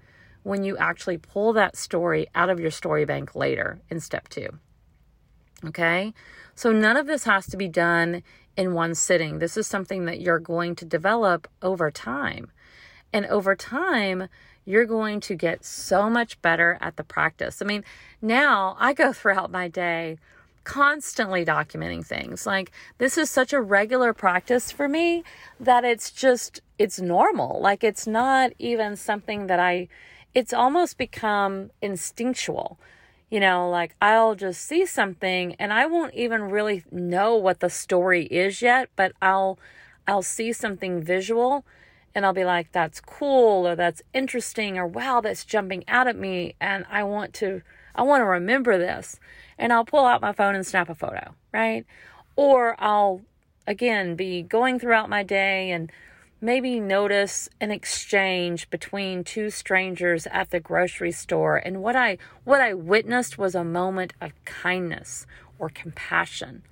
when 0.43 0.63
you 0.63 0.77
actually 0.77 1.17
pull 1.17 1.53
that 1.53 1.77
story 1.77 2.27
out 2.35 2.49
of 2.49 2.59
your 2.59 2.71
story 2.71 3.05
bank 3.05 3.33
later 3.33 3.79
in 3.89 3.99
step 3.99 4.27
two. 4.27 4.49
Okay? 5.65 6.13
So 6.55 6.71
none 6.71 6.97
of 6.97 7.07
this 7.07 7.23
has 7.23 7.47
to 7.47 7.57
be 7.57 7.69
done 7.69 8.23
in 8.55 8.73
one 8.73 8.93
sitting. 8.93 9.39
This 9.39 9.57
is 9.57 9.65
something 9.65 10.05
that 10.05 10.21
you're 10.21 10.39
going 10.39 10.75
to 10.75 10.85
develop 10.85 11.47
over 11.61 11.89
time. 11.89 12.51
And 13.11 13.25
over 13.27 13.55
time, 13.55 14.27
you're 14.65 14.85
going 14.85 15.19
to 15.21 15.35
get 15.35 15.65
so 15.65 16.09
much 16.09 16.41
better 16.41 16.77
at 16.81 16.97
the 16.97 17.03
practice. 17.03 17.61
I 17.61 17.65
mean, 17.65 17.83
now 18.21 18.75
I 18.79 18.93
go 18.93 19.13
throughout 19.13 19.51
my 19.51 19.67
day 19.67 20.17
constantly 20.63 21.45
documenting 21.45 22.05
things. 22.05 22.45
Like 22.45 22.71
this 22.97 23.17
is 23.17 23.29
such 23.29 23.53
a 23.53 23.61
regular 23.61 24.13
practice 24.13 24.71
for 24.71 24.87
me 24.87 25.23
that 25.59 25.83
it's 25.83 26.11
just 26.11 26.61
it's 26.77 26.99
normal. 26.99 27.59
Like 27.61 27.83
it's 27.83 28.07
not 28.07 28.51
even 28.59 28.95
something 28.95 29.47
that 29.47 29.59
I 29.59 29.87
it's 30.33 30.53
almost 30.53 30.97
become 30.97 31.71
instinctual. 31.81 32.79
You 33.29 33.39
know, 33.39 33.69
like 33.69 33.95
I'll 34.01 34.35
just 34.35 34.61
see 34.61 34.85
something 34.85 35.55
and 35.59 35.73
I 35.73 35.85
won't 35.85 36.13
even 36.13 36.43
really 36.43 36.83
know 36.91 37.35
what 37.35 37.59
the 37.59 37.69
story 37.69 38.25
is 38.25 38.61
yet, 38.61 38.89
but 38.95 39.11
I'll 39.21 39.59
I'll 40.07 40.21
see 40.21 40.53
something 40.53 41.01
visual 41.01 41.65
and 42.15 42.25
I'll 42.25 42.33
be 42.33 42.45
like, 42.45 42.71
that's 42.71 43.01
cool 43.01 43.67
or 43.67 43.75
that's 43.75 44.01
interesting 44.13 44.77
or 44.77 44.85
wow, 44.85 45.21
that's 45.21 45.45
jumping 45.45 45.83
out 45.87 46.07
at 46.07 46.17
me 46.17 46.55
and 46.61 46.85
I 46.89 47.03
want 47.03 47.33
to 47.35 47.61
I 47.95 48.01
want 48.01 48.21
to 48.21 48.25
remember 48.25 48.77
this. 48.77 49.19
And 49.57 49.71
I'll 49.71 49.85
pull 49.85 50.05
out 50.05 50.21
my 50.21 50.33
phone 50.33 50.55
and 50.55 50.65
snap 50.65 50.89
a 50.89 50.95
photo, 50.95 51.35
right? 51.51 51.85
Or 52.35 52.75
I'll 52.79 53.21
again 53.67 54.15
be 54.15 54.41
going 54.41 54.79
throughout 54.79 55.09
my 55.09 55.23
day 55.23 55.71
and 55.71 55.91
maybe 56.41 56.79
notice 56.79 57.47
an 57.61 57.71
exchange 57.71 58.69
between 58.69 59.23
two 59.23 59.49
strangers 59.49 60.27
at 60.27 60.49
the 60.49 60.59
grocery 60.59 61.11
store 61.11 61.55
and 61.55 61.81
what 61.81 61.95
I 61.95 62.17
what 62.43 62.61
I 62.61 62.73
witnessed 62.73 63.37
was 63.37 63.55
a 63.55 63.63
moment 63.63 64.13
of 64.21 64.33
kindness 64.45 65.25
or 65.57 65.69
compassion. 65.69 66.63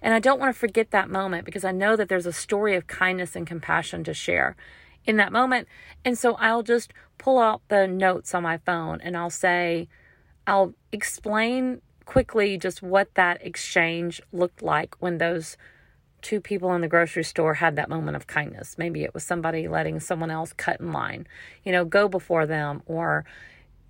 And 0.00 0.14
I 0.14 0.20
don't 0.20 0.38
want 0.38 0.54
to 0.54 0.58
forget 0.58 0.92
that 0.92 1.10
moment 1.10 1.44
because 1.44 1.64
I 1.64 1.72
know 1.72 1.96
that 1.96 2.08
there's 2.08 2.26
a 2.26 2.32
story 2.32 2.76
of 2.76 2.86
kindness 2.86 3.34
and 3.34 3.46
compassion 3.46 4.04
to 4.04 4.14
share 4.14 4.56
in 5.08 5.16
that 5.16 5.32
moment. 5.32 5.66
And 6.04 6.16
so 6.16 6.34
I'll 6.34 6.62
just 6.62 6.92
pull 7.16 7.38
out 7.38 7.62
the 7.68 7.88
notes 7.88 8.34
on 8.34 8.44
my 8.44 8.58
phone 8.58 9.00
and 9.00 9.16
I'll 9.16 9.30
say, 9.30 9.88
I'll 10.46 10.74
explain 10.92 11.80
quickly 12.04 12.56
just 12.58 12.82
what 12.82 13.14
that 13.14 13.44
exchange 13.44 14.20
looked 14.32 14.62
like 14.62 14.94
when 15.00 15.18
those 15.18 15.56
two 16.20 16.40
people 16.40 16.72
in 16.74 16.80
the 16.80 16.88
grocery 16.88 17.24
store 17.24 17.54
had 17.54 17.76
that 17.76 17.88
moment 17.88 18.16
of 18.16 18.26
kindness. 18.26 18.76
Maybe 18.76 19.02
it 19.02 19.14
was 19.14 19.24
somebody 19.24 19.66
letting 19.66 19.98
someone 20.00 20.30
else 20.30 20.52
cut 20.52 20.80
in 20.80 20.92
line, 20.92 21.26
you 21.64 21.72
know, 21.72 21.84
go 21.84 22.08
before 22.08 22.46
them 22.46 22.82
or 22.86 23.24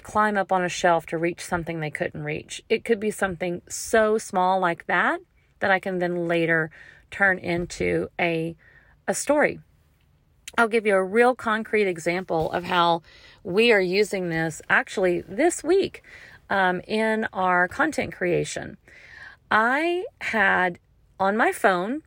climb 0.03 0.37
up 0.37 0.53
on 0.53 0.65
a 0.65 0.69
shelf 0.69 1.07
to 1.07 1.19
reach 1.19 1.41
something 1.41 1.81
they 1.81 1.91
couldn't 1.91 2.23
reach. 2.23 2.63
It 2.69 2.85
could 2.85 3.01
be 3.01 3.11
something 3.11 3.63
so 3.69 4.19
small 4.19 4.61
like 4.61 4.87
that 4.87 5.21
that 5.61 5.71
I 5.71 5.81
can 5.81 5.99
then 5.99 6.29
later 6.29 6.71
turn 7.11 7.39
into 7.39 8.09
a 8.21 8.55
a 9.07 9.15
story 9.15 9.59
I'll 10.57 10.69
give 10.69 10.87
you 10.87 10.95
a 10.95 11.05
real 11.05 11.35
concrete 11.35 11.87
example 11.87 12.51
of 12.53 12.65
how 12.65 13.03
we 13.45 13.71
are 13.73 13.81
using 13.81 14.29
this 14.29 14.63
actually 14.69 15.21
this 15.23 15.63
week 15.63 16.03
um, 16.49 16.81
in 16.87 17.29
our 17.33 17.69
content 17.69 18.15
creation. 18.15 18.79
I 19.51 20.05
had 20.21 20.79
on 21.21 21.37
my 21.37 21.53
phone, 21.53 22.03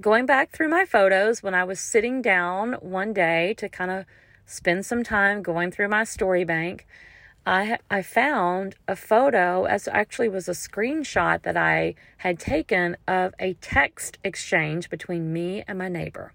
going 0.00 0.26
back 0.26 0.50
through 0.50 0.68
my 0.68 0.84
photos 0.84 1.42
when 1.42 1.54
I 1.54 1.64
was 1.64 1.80
sitting 1.80 2.22
down 2.22 2.74
one 2.74 3.12
day 3.12 3.54
to 3.58 3.68
kind 3.68 3.90
of 3.90 4.06
spend 4.46 4.86
some 4.86 5.02
time 5.02 5.42
going 5.42 5.70
through 5.70 5.88
my 5.88 6.04
story 6.04 6.44
bank. 6.44 6.86
I 7.46 7.78
I 7.90 8.02
found 8.02 8.76
a 8.88 8.96
photo 8.96 9.64
as 9.64 9.88
actually 9.88 10.28
was 10.28 10.48
a 10.48 10.52
screenshot 10.52 11.42
that 11.42 11.56
I 11.56 11.94
had 12.18 12.38
taken 12.38 12.96
of 13.06 13.34
a 13.38 13.54
text 13.54 14.18
exchange 14.24 14.88
between 14.88 15.32
me 15.32 15.62
and 15.68 15.78
my 15.78 15.88
neighbor. 15.88 16.32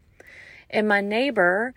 And 0.70 0.88
my 0.88 1.02
neighbor 1.02 1.74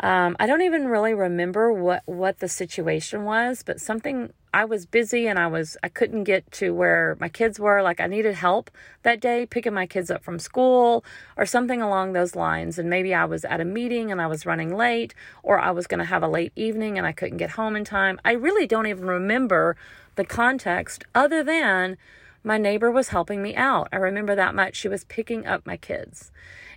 Um, 0.00 0.36
I 0.40 0.46
don't 0.46 0.62
even 0.62 0.88
really 0.88 1.14
remember 1.14 1.72
what 1.72 2.02
what 2.06 2.38
the 2.38 2.48
situation 2.48 3.24
was, 3.24 3.62
but 3.62 3.80
something 3.80 4.32
I 4.52 4.64
was 4.64 4.84
busy 4.84 5.28
and 5.28 5.38
I 5.38 5.46
was 5.46 5.76
I 5.82 5.88
couldn't 5.88 6.24
get 6.24 6.50
to 6.52 6.74
where 6.74 7.16
my 7.20 7.28
kids 7.28 7.60
were. 7.60 7.82
Like 7.82 8.00
I 8.00 8.08
needed 8.08 8.34
help 8.34 8.70
that 9.02 9.20
day 9.20 9.46
picking 9.46 9.74
my 9.74 9.86
kids 9.86 10.10
up 10.10 10.24
from 10.24 10.38
school 10.40 11.04
or 11.36 11.46
something 11.46 11.80
along 11.80 12.12
those 12.12 12.34
lines. 12.34 12.78
And 12.78 12.90
maybe 12.90 13.14
I 13.14 13.26
was 13.26 13.44
at 13.44 13.60
a 13.60 13.64
meeting 13.64 14.10
and 14.10 14.20
I 14.20 14.26
was 14.26 14.46
running 14.46 14.74
late, 14.76 15.14
or 15.42 15.60
I 15.60 15.70
was 15.70 15.86
going 15.86 16.00
to 16.00 16.12
have 16.14 16.24
a 16.24 16.28
late 16.38 16.52
evening 16.56 16.98
and 16.98 17.06
I 17.06 17.12
couldn't 17.12 17.38
get 17.38 17.50
home 17.50 17.76
in 17.76 17.84
time. 17.84 18.18
I 18.24 18.32
really 18.32 18.66
don't 18.66 18.88
even 18.88 19.06
remember 19.06 19.76
the 20.16 20.24
context 20.24 21.04
other 21.14 21.44
than 21.44 21.96
my 22.44 22.58
neighbor 22.58 22.90
was 22.90 23.08
helping 23.10 23.40
me 23.40 23.54
out. 23.54 23.88
I 23.92 23.96
remember 23.96 24.34
that 24.34 24.54
much. 24.54 24.74
She 24.74 24.88
was 24.88 25.04
picking 25.04 25.46
up 25.46 25.64
my 25.64 25.76
kids. 25.76 26.32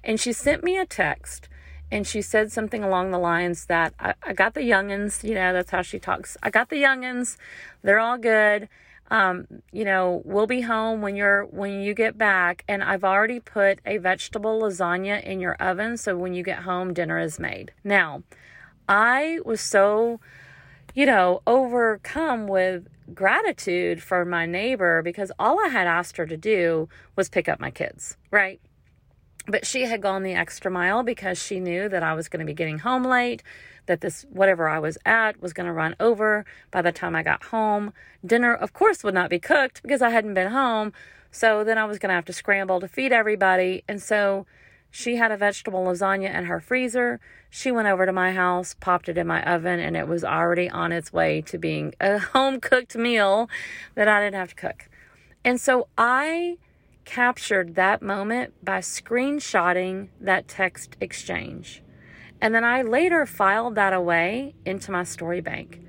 And 0.05 0.19
she 0.19 0.31
sent 0.31 0.63
me 0.63 0.77
a 0.77 0.85
text 0.85 1.49
and 1.91 2.07
she 2.07 2.21
said 2.21 2.51
something 2.51 2.83
along 2.83 3.11
the 3.11 3.17
lines 3.17 3.65
that 3.65 3.93
I, 3.99 4.13
I 4.23 4.33
got 4.33 4.53
the 4.53 4.61
youngins, 4.61 5.23
you 5.23 5.33
know, 5.33 5.51
that's 5.51 5.71
how 5.71 5.81
she 5.81 5.99
talks. 5.99 6.37
I 6.41 6.49
got 6.49 6.69
the 6.69 6.81
youngins. 6.81 7.37
They're 7.83 7.99
all 7.99 8.17
good. 8.17 8.69
Um, 9.11 9.47
you 9.71 9.85
know, 9.85 10.21
we'll 10.25 10.47
be 10.47 10.61
home 10.61 11.01
when 11.01 11.15
you're 11.15 11.45
when 11.45 11.81
you 11.81 11.93
get 11.93 12.17
back 12.17 12.63
and 12.67 12.83
I've 12.83 13.03
already 13.03 13.39
put 13.39 13.79
a 13.85 13.97
vegetable 13.97 14.61
lasagna 14.61 15.23
in 15.23 15.39
your 15.39 15.55
oven 15.55 15.97
so 15.97 16.17
when 16.17 16.33
you 16.33 16.43
get 16.43 16.59
home 16.59 16.93
dinner 16.93 17.19
is 17.19 17.39
made. 17.39 17.71
Now, 17.83 18.23
I 18.87 19.39
was 19.43 19.61
so 19.61 20.19
you 20.95 21.05
know, 21.05 21.41
overcome 21.45 22.47
with 22.47 22.87
gratitude 23.13 24.01
for 24.01 24.23
my 24.25 24.45
neighbor 24.45 25.01
because 25.03 25.31
all 25.37 25.63
I 25.63 25.67
had 25.67 25.87
asked 25.87 26.17
her 26.17 26.25
to 26.25 26.37
do 26.37 26.87
was 27.15 27.29
pick 27.29 27.49
up 27.49 27.59
my 27.59 27.69
kids, 27.69 28.17
right? 28.31 28.61
But 29.47 29.65
she 29.65 29.83
had 29.83 30.01
gone 30.01 30.23
the 30.23 30.33
extra 30.33 30.71
mile 30.71 31.03
because 31.03 31.41
she 31.41 31.59
knew 31.59 31.87
that 31.89 32.01
I 32.01 32.13
was 32.13 32.27
going 32.27 32.39
to 32.39 32.45
be 32.45 32.53
getting 32.53 32.79
home 32.79 33.03
late, 33.03 33.43
that 33.85 34.01
this, 34.01 34.25
whatever 34.29 34.67
I 34.67 34.79
was 34.79 34.97
at, 35.05 35.39
was 35.41 35.53
going 35.53 35.67
to 35.67 35.73
run 35.73 35.95
over 35.99 36.45
by 36.71 36.81
the 36.81 36.91
time 36.91 37.15
I 37.15 37.21
got 37.23 37.43
home. 37.45 37.93
Dinner, 38.25 38.53
of 38.55 38.73
course, 38.73 39.03
would 39.03 39.13
not 39.13 39.29
be 39.29 39.39
cooked 39.39 39.83
because 39.83 40.01
I 40.01 40.09
hadn't 40.09 40.33
been 40.33 40.51
home. 40.51 40.93
So 41.29 41.63
then 41.63 41.77
I 41.77 41.85
was 41.85 41.99
going 41.99 42.09
to 42.09 42.15
have 42.15 42.25
to 42.25 42.33
scramble 42.33 42.79
to 42.79 42.87
feed 42.87 43.11
everybody. 43.11 43.83
And 43.87 44.01
so 44.01 44.45
she 44.89 45.17
had 45.17 45.29
a 45.29 45.35
vegetable 45.35 45.83
lasagna 45.83 46.33
in 46.33 46.45
her 46.45 46.61
freezer. 46.61 47.19
She 47.49 47.69
went 47.69 47.89
over 47.89 48.05
to 48.05 48.13
my 48.13 48.31
house, 48.31 48.75
popped 48.79 49.09
it 49.09 49.17
in 49.17 49.27
my 49.27 49.43
oven, 49.43 49.77
and 49.79 49.97
it 49.97 50.07
was 50.07 50.23
already 50.23 50.69
on 50.69 50.93
its 50.93 51.11
way 51.11 51.41
to 51.41 51.57
being 51.57 51.93
a 51.99 52.17
home 52.33 52.61
cooked 52.61 52.95
meal 52.95 53.49
that 53.95 54.07
I 54.07 54.21
didn't 54.21 54.35
have 54.35 54.49
to 54.49 54.55
cook. 54.55 54.87
And 55.43 55.59
so 55.59 55.89
I 55.97 56.57
captured 57.05 57.75
that 57.75 58.01
moment 58.01 58.53
by 58.63 58.79
screenshotting 58.79 60.09
that 60.19 60.47
text 60.47 60.97
exchange. 60.99 61.81
And 62.41 62.53
then 62.53 62.63
I 62.63 62.81
later 62.81 63.25
filed 63.25 63.75
that 63.75 63.93
away 63.93 64.55
into 64.65 64.91
my 64.91 65.03
story 65.03 65.41
bank. 65.41 65.81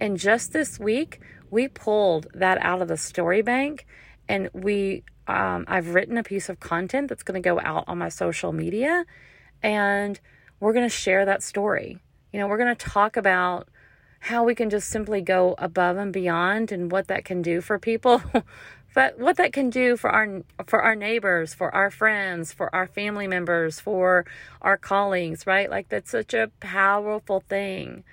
And 0.00 0.16
just 0.16 0.52
this 0.52 0.78
week, 0.78 1.20
we 1.50 1.68
pulled 1.68 2.26
that 2.34 2.58
out 2.62 2.80
of 2.80 2.88
the 2.88 2.96
story 2.96 3.42
bank 3.42 3.86
and 4.28 4.48
we 4.52 5.04
um, 5.26 5.64
I've 5.68 5.94
written 5.94 6.18
a 6.18 6.22
piece 6.22 6.48
of 6.48 6.60
content 6.60 7.08
that's 7.08 7.22
going 7.22 7.40
to 7.40 7.46
go 7.46 7.58
out 7.60 7.84
on 7.86 7.98
my 7.98 8.08
social 8.08 8.52
media 8.52 9.06
and 9.62 10.20
we're 10.60 10.72
going 10.72 10.84
to 10.84 10.94
share 10.94 11.24
that 11.24 11.42
story. 11.42 11.98
You 12.32 12.40
know, 12.40 12.46
we're 12.46 12.58
going 12.58 12.74
to 12.74 12.86
talk 12.86 13.16
about 13.16 13.68
how 14.20 14.44
we 14.44 14.54
can 14.54 14.70
just 14.70 14.88
simply 14.88 15.20
go 15.20 15.54
above 15.58 15.96
and 15.96 16.12
beyond 16.12 16.72
and 16.72 16.90
what 16.90 17.08
that 17.08 17.24
can 17.24 17.42
do 17.42 17.60
for 17.60 17.78
people 17.78 18.22
but 18.94 19.18
what 19.18 19.36
that 19.36 19.52
can 19.52 19.70
do 19.70 19.96
for 19.96 20.10
our 20.10 20.42
for 20.66 20.82
our 20.82 20.94
neighbors 20.94 21.52
for 21.52 21.74
our 21.74 21.90
friends 21.90 22.52
for 22.52 22.74
our 22.74 22.86
family 22.86 23.26
members 23.26 23.80
for 23.80 24.24
our 24.62 24.76
colleagues 24.76 25.46
right 25.46 25.68
like 25.70 25.88
that's 25.88 26.10
such 26.10 26.32
a 26.32 26.50
powerful 26.60 27.40
thing 27.40 28.04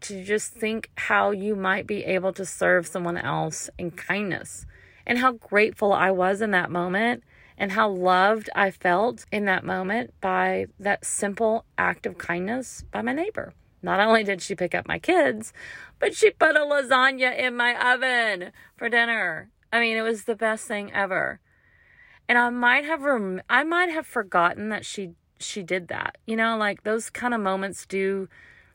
to 0.00 0.24
just 0.24 0.52
think 0.52 0.90
how 0.96 1.30
you 1.30 1.56
might 1.56 1.86
be 1.86 2.04
able 2.04 2.32
to 2.32 2.44
serve 2.44 2.86
someone 2.86 3.18
else 3.18 3.68
in 3.78 3.90
kindness 3.90 4.64
and 5.06 5.18
how 5.18 5.32
grateful 5.32 5.92
I 5.92 6.10
was 6.10 6.40
in 6.40 6.50
that 6.52 6.70
moment 6.70 7.24
and 7.56 7.72
how 7.72 7.88
loved 7.88 8.48
I 8.54 8.70
felt 8.70 9.24
in 9.32 9.46
that 9.46 9.64
moment 9.64 10.14
by 10.20 10.66
that 10.78 11.04
simple 11.04 11.64
act 11.76 12.06
of 12.06 12.18
kindness 12.18 12.84
by 12.92 13.02
my 13.02 13.12
neighbor. 13.12 13.52
Not 13.82 14.00
only 14.00 14.22
did 14.22 14.42
she 14.42 14.54
pick 14.54 14.74
up 14.74 14.86
my 14.86 14.98
kids, 14.98 15.52
but 15.98 16.14
she 16.14 16.30
put 16.30 16.56
a 16.56 16.60
lasagna 16.60 17.36
in 17.36 17.56
my 17.56 17.94
oven 17.94 18.52
for 18.76 18.88
dinner. 18.88 19.50
I 19.72 19.80
mean, 19.80 19.96
it 19.96 20.02
was 20.02 20.24
the 20.24 20.34
best 20.34 20.66
thing 20.66 20.92
ever. 20.92 21.40
And 22.28 22.38
I 22.38 22.50
might 22.50 22.84
have 22.84 23.02
rem- 23.02 23.42
I 23.48 23.64
might 23.64 23.90
have 23.90 24.06
forgotten 24.06 24.68
that 24.68 24.84
she 24.84 25.10
she 25.38 25.62
did 25.62 25.88
that. 25.88 26.18
You 26.26 26.36
know, 26.36 26.56
like 26.56 26.82
those 26.82 27.10
kind 27.10 27.34
of 27.34 27.40
moments 27.40 27.86
do 27.86 28.28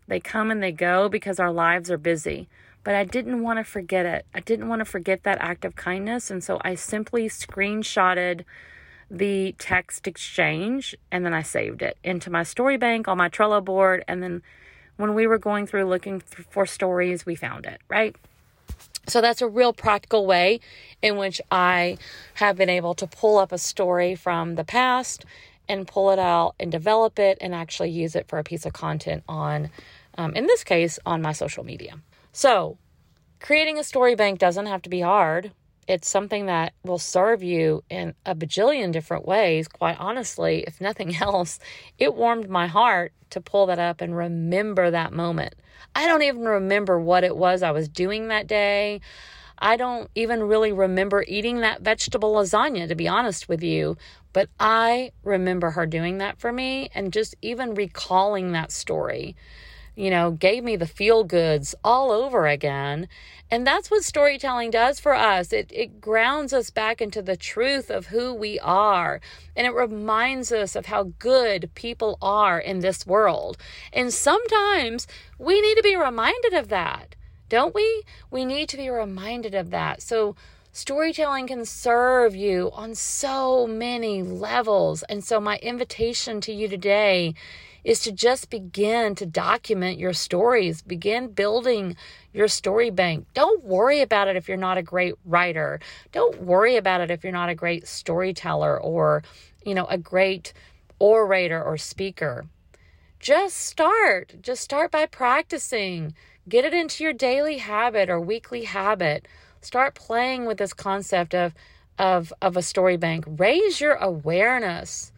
they 0.08 0.20
come 0.20 0.52
and 0.52 0.62
they 0.62 0.72
go 0.72 1.10
because 1.10 1.40
our 1.40 1.52
lives 1.52 1.90
are 1.90 1.98
busy. 1.98 2.48
But 2.84 2.96
I 2.96 3.06
didn't 3.06 3.42
want 3.42 3.60
to 3.60 3.64
forget 3.64 4.06
it. 4.06 4.26
I 4.34 4.42
didn't 4.42 4.68
want 4.68 4.80
to 4.80 4.86
forget 4.86 5.24
that 5.24 5.38
act 5.40 5.64
of 5.64 5.76
kindness, 5.76 6.30
and 6.30 6.44
so 6.44 6.60
I 6.64 6.76
simply 6.76 7.30
screenshotted 7.30 8.44
the 9.10 9.54
text 9.60 10.08
exchange 10.08 10.96
and 11.12 11.24
then 11.24 11.34
I 11.34 11.44
saved 11.44 11.84
it 11.84 11.98
into 12.04 12.32
my 12.32 12.42
story 12.42 12.78
bank 12.78 13.08
on 13.08 13.18
my 13.18 13.30
Trello 13.30 13.64
board 13.64 14.04
and 14.08 14.24
then 14.24 14.42
when 14.96 15.14
we 15.14 15.28
were 15.28 15.38
going 15.38 15.68
through 15.68 15.86
looking 15.86 16.20
for 16.20 16.66
stories, 16.66 17.26
we 17.26 17.36
found 17.36 17.66
it, 17.66 17.82
right? 17.90 18.16
So 19.08 19.22
that's 19.22 19.42
a 19.42 19.48
real 19.48 19.74
practical 19.74 20.26
way 20.26 20.60
in 21.02 21.18
which 21.18 21.42
I 21.52 21.98
have 22.36 22.56
been 22.56 22.70
able 22.70 22.94
to 22.96 23.08
pull 23.08 23.38
up 23.38 23.52
a 23.52 23.58
story 23.58 24.16
from 24.16 24.56
the 24.56 24.63
past 24.63 25.26
and 25.68 25.88
pull 25.88 26.12
it 26.12 26.20
out 26.20 26.56
and 26.60 26.72
develop 26.72 27.20
it 27.20 27.38
and 27.42 27.54
actually 27.54 27.89
use 27.89 28.16
it 28.16 28.28
for 28.28 28.39
a 28.39 28.44
piece 28.44 28.66
of 28.66 28.74
content 28.74 29.24
on, 29.28 29.70
um, 30.18 30.34
in 30.36 30.46
this 30.46 30.63
case, 30.63 31.00
on 31.06 31.22
my 31.22 31.34
social 31.34 31.63
media. 31.63 32.00
So 32.32 32.78
creating 33.39 33.78
a 33.78 33.84
story 33.84 34.16
bank 34.16 34.39
doesn't 34.39 34.66
have 34.66 34.82
to 34.84 34.89
be 34.89 35.02
hard. 35.02 35.52
It's 35.88 36.08
something 36.08 36.46
that 36.46 36.74
will 36.84 37.00
serve 37.00 37.43
you 37.43 37.84
in 37.89 38.13
a 38.26 38.36
bajillion 38.36 38.91
different 38.91 39.26
ways. 39.26 39.67
Quite 39.67 40.00
honestly, 40.00 40.63
if 40.65 40.80
nothing 40.80 41.15
else, 41.22 41.60
it 41.98 42.15
warmed 42.15 42.50
my 42.50 42.67
heart 42.67 43.13
to 43.32 43.41
pull 43.41 43.65
that 43.67 43.80
up 43.80 44.02
and 44.02 44.15
remember 44.15 44.91
that 44.91 45.12
moment. 45.12 45.56
I 45.96 46.08
don't 46.08 46.22
even 46.24 46.43
remember 46.43 47.00
what 47.00 47.24
it 47.24 47.36
was 47.36 47.63
I 47.63 47.72
was 47.72 47.88
doing 47.89 48.28
that 48.28 48.48
day. 48.48 49.02
I 49.58 49.78
don't 49.78 50.10
even 50.15 50.43
really 50.43 50.72
remember 50.72 51.24
eating 51.28 51.62
that 51.62 51.82
vegetable 51.82 52.34
lasagna, 52.34 52.88
to 52.88 52.96
be 52.96 53.08
honest 53.08 53.48
with 53.48 53.63
you. 53.63 53.98
But 54.34 54.50
I 54.60 55.12
remember 55.24 55.72
her 55.72 55.86
doing 55.86 56.17
that 56.17 56.39
for 56.39 56.52
me 56.52 56.89
and 56.93 57.13
just 57.13 57.36
even 57.41 57.76
recalling 57.76 58.52
that 58.52 58.72
story, 58.72 59.36
you 59.96 60.10
know, 60.10 60.32
gave 60.32 60.64
me 60.64 60.76
the 60.76 60.88
feel 60.88 61.24
goods 61.24 61.76
all 61.84 62.12
over 62.12 62.48
again. 62.48 63.08
And 63.52 63.68
that's 63.68 63.92
what 63.92 64.04
storytelling 64.04 64.72
does 64.72 65.00
for 65.00 65.14
us. 65.14 65.54
It, 65.54 65.72
it 65.72 66.02
grounds 66.02 66.54
us 66.54 66.72
back 66.72 67.02
into 67.02 67.22
the 67.22 67.38
truth 67.38 67.92
of 67.92 68.08
who 68.08 68.34
we 68.34 68.60
are. 68.60 69.22
And 69.56 69.68
it 69.68 69.74
reminds 69.74 70.52
us 70.52 70.76
of 70.76 70.88
how 70.88 71.12
good 71.20 71.70
people 71.76 72.18
are 72.22 72.60
in 72.60 72.80
this 72.80 73.06
world. 73.06 73.58
And 73.92 74.12
sometimes 74.12 75.06
we 75.38 75.62
need 75.62 75.76
to 75.76 75.84
be 75.84 75.96
reminded 75.96 76.54
of 76.54 76.70
that, 76.70 77.16
don't 77.48 77.76
we? 77.76 78.04
We 78.32 78.46
need 78.46 78.70
to 78.70 78.78
be 78.78 78.90
reminded 78.90 79.54
of 79.54 79.70
that. 79.70 80.02
So, 80.02 80.36
storytelling 80.72 81.46
can 81.46 81.66
serve 81.66 82.36
you 82.36 82.72
on 82.74 82.96
so 82.96 83.68
many 83.68 84.24
levels. 84.24 85.04
And 85.04 85.24
so, 85.24 85.40
my 85.40 85.58
invitation 85.58 86.42
to 86.42 86.52
you 86.52 86.68
today 86.68 87.36
is 87.84 88.00
to 88.02 88.12
just 88.12 88.50
begin 88.50 89.15
to 89.15 89.26
document 89.26 90.00
your 90.00 90.13
stories, 90.13 90.82
begin 90.82 91.28
building 91.28 91.96
your 92.34 92.48
story 92.48 92.89
bank. 92.89 93.28
Don't 93.34 93.63
worry 93.63 94.02
about 94.02 94.28
it 94.28 94.36
if 94.36 94.48
you're 94.48 94.58
not 94.58 94.78
a 94.78 94.84
great 94.84 95.15
writer. 95.26 95.80
Don't 96.12 96.41
worry 96.41 96.78
about 96.78 97.02
it 97.02 97.12
if 97.12 97.24
you're 97.24 97.34
not 97.34 97.50
a 97.50 97.56
great 97.56 97.88
storyteller 97.88 98.80
or, 98.80 99.24
you 99.65 99.76
know, 99.76 99.86
a 99.86 99.98
great 99.98 100.54
orator 101.00 101.62
or 101.62 101.78
speaker. 101.78 102.46
Just 103.19 103.58
start. 103.58 104.36
Just 104.41 104.62
start 104.62 104.91
by 104.91 105.06
practicing. 105.06 106.13
Get 106.48 106.65
it 106.65 106.74
into 106.74 107.04
your 107.04 107.13
daily 107.13 107.60
habit 107.60 108.10
or 108.10 108.19
weekly 108.19 108.65
habit. 108.65 109.28
Start 109.62 109.96
playing 109.96 110.46
with 110.46 110.58
this 110.58 110.74
concept 110.74 111.34
of 111.34 111.54
of 111.98 112.34
of 112.41 112.58
a 112.58 112.62
story 112.62 112.98
bank. 112.98 113.24
Raise 113.28 113.80
your 113.80 113.93
awareness 113.93 115.12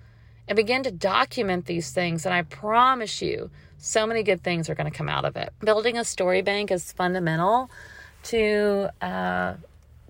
and 0.47 0.55
begin 0.55 0.83
to 0.83 0.91
document 0.91 1.65
these 1.65 1.91
things. 1.91 2.25
And 2.25 2.33
I 2.33 2.43
promise 2.43 3.21
you, 3.21 3.49
so 3.77 4.05
many 4.05 4.23
good 4.23 4.43
things 4.43 4.69
are 4.69 4.75
going 4.75 4.91
to 4.91 4.97
come 4.97 5.09
out 5.09 5.25
of 5.25 5.35
it. 5.35 5.53
Building 5.59 5.97
a 5.97 6.03
story 6.03 6.41
bank 6.41 6.71
is 6.71 6.91
fundamental 6.91 7.69
to 8.23 8.89
uh, 9.01 9.55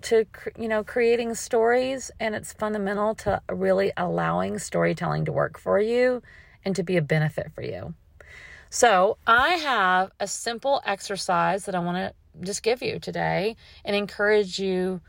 to 0.02 0.26
you 0.58 0.68
know 0.68 0.84
creating 0.84 1.34
stories, 1.34 2.10
and 2.20 2.34
it's 2.34 2.52
fundamental 2.52 3.14
to 3.16 3.40
really 3.50 3.92
allowing 3.96 4.58
storytelling 4.58 5.24
to 5.24 5.32
work 5.32 5.58
for 5.58 5.80
you 5.80 6.22
and 6.64 6.76
to 6.76 6.82
be 6.82 6.96
a 6.96 7.02
benefit 7.02 7.52
for 7.54 7.62
you. 7.62 7.94
So 8.70 9.16
I 9.26 9.54
have 9.54 10.10
a 10.18 10.26
simple 10.26 10.82
exercise 10.84 11.64
that 11.66 11.74
I 11.74 11.78
want 11.78 11.96
to 11.96 12.44
just 12.44 12.62
give 12.62 12.82
you 12.82 12.98
today 12.98 13.56
and 13.84 13.96
encourage 13.96 14.58
you 14.58 15.00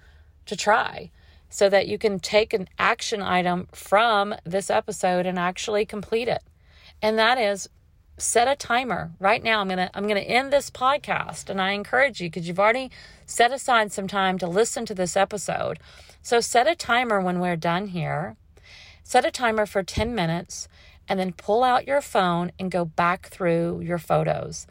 to 0.45 0.55
try 0.55 1.11
so 1.49 1.69
that 1.69 1.88
you 1.88 1.97
can 1.97 2.19
take 2.19 2.53
an 2.53 2.67
action 2.77 3.21
item 3.21 3.67
from 3.71 4.36
this 4.43 4.69
episode 4.69 5.25
and 5.25 5.39
actually 5.39 5.86
complete 5.86 6.27
it. 6.27 6.43
And 7.01 7.17
that 7.17 7.38
is 7.38 7.69
set 8.17 8.47
a 8.47 8.55
timer 8.55 9.12
right 9.19 9.43
now. 9.43 9.62
I'm 9.62 9.67
going 9.67 9.77
to 9.77 9.91
I'm 9.93 10.07
going 10.07 10.21
to 10.21 10.29
end 10.29 10.51
this 10.51 10.69
podcast 10.69 11.49
and 11.49 11.62
I 11.62 11.71
encourage 11.71 12.19
you 12.19 12.29
because 12.29 12.47
you've 12.47 12.60
already 12.60 12.91
set 13.25 13.51
aside 13.51 13.91
some 13.91 14.07
time 14.07 14.38
to 14.39 14.47
listen 14.47 14.86
to 14.88 14.95
this 14.95 15.15
episode. 15.15 15.79
So 16.21 16.39
set 16.39 16.67
a 16.67 16.75
timer 16.75 17.21
when 17.21 17.39
we're 17.39 17.55
done 17.55 17.88
here. 17.88 18.36
Set 19.03 19.25
a 19.25 19.31
timer 19.31 19.65
for 19.65 19.83
10 19.83 20.13
minutes 20.13 20.67
and 21.07 21.19
then 21.19 21.31
pull 21.31 21.63
out 21.63 21.88
your 21.88 22.01
phone 22.01 22.51
and 22.60 22.69
go 22.69 22.83
back 22.83 23.27
through 23.27 23.81
your 23.81 23.99
photos 23.99 24.67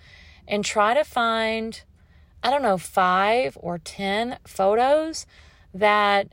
and 0.47 0.65
try 0.65 0.93
to 0.95 1.05
find 1.05 1.83
I 2.43 2.51
don't 2.51 2.63
know 2.63 2.79
5 2.79 3.59
or 3.61 3.79
10 3.79 4.39
photos 4.45 5.27
that 5.73 6.29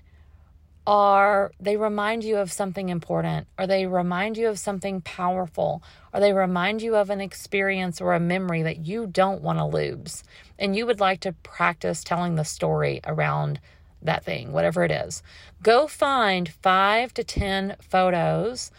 are 0.85 1.51
they 1.59 1.77
remind 1.77 2.23
you 2.23 2.37
of 2.37 2.51
something 2.51 2.89
important 2.89 3.47
or 3.57 3.65
they 3.65 3.85
remind 3.85 4.37
you 4.37 4.49
of 4.49 4.59
something 4.59 5.01
powerful 5.01 5.81
or 6.13 6.19
they 6.19 6.33
remind 6.33 6.81
you 6.81 6.95
of 6.95 7.09
an 7.09 7.21
experience 7.21 8.01
or 8.01 8.13
a 8.13 8.19
memory 8.19 8.61
that 8.63 8.85
you 8.85 9.07
don't 9.07 9.41
want 9.41 9.59
to 9.59 9.65
lose. 9.65 10.23
And 10.59 10.75
you 10.75 10.85
would 10.85 10.99
like 10.99 11.21
to 11.21 11.33
practice 11.43 12.03
telling 12.03 12.35
the 12.35 12.43
story 12.43 12.99
around 13.05 13.59
that 14.01 14.25
thing 14.25 14.51
whatever 14.51 14.83
it 14.83 14.91
is. 14.91 15.23
Go 15.61 15.87
find 15.87 16.49
5 16.49 17.13
to 17.13 17.23
10 17.23 17.77
photos 17.81 18.69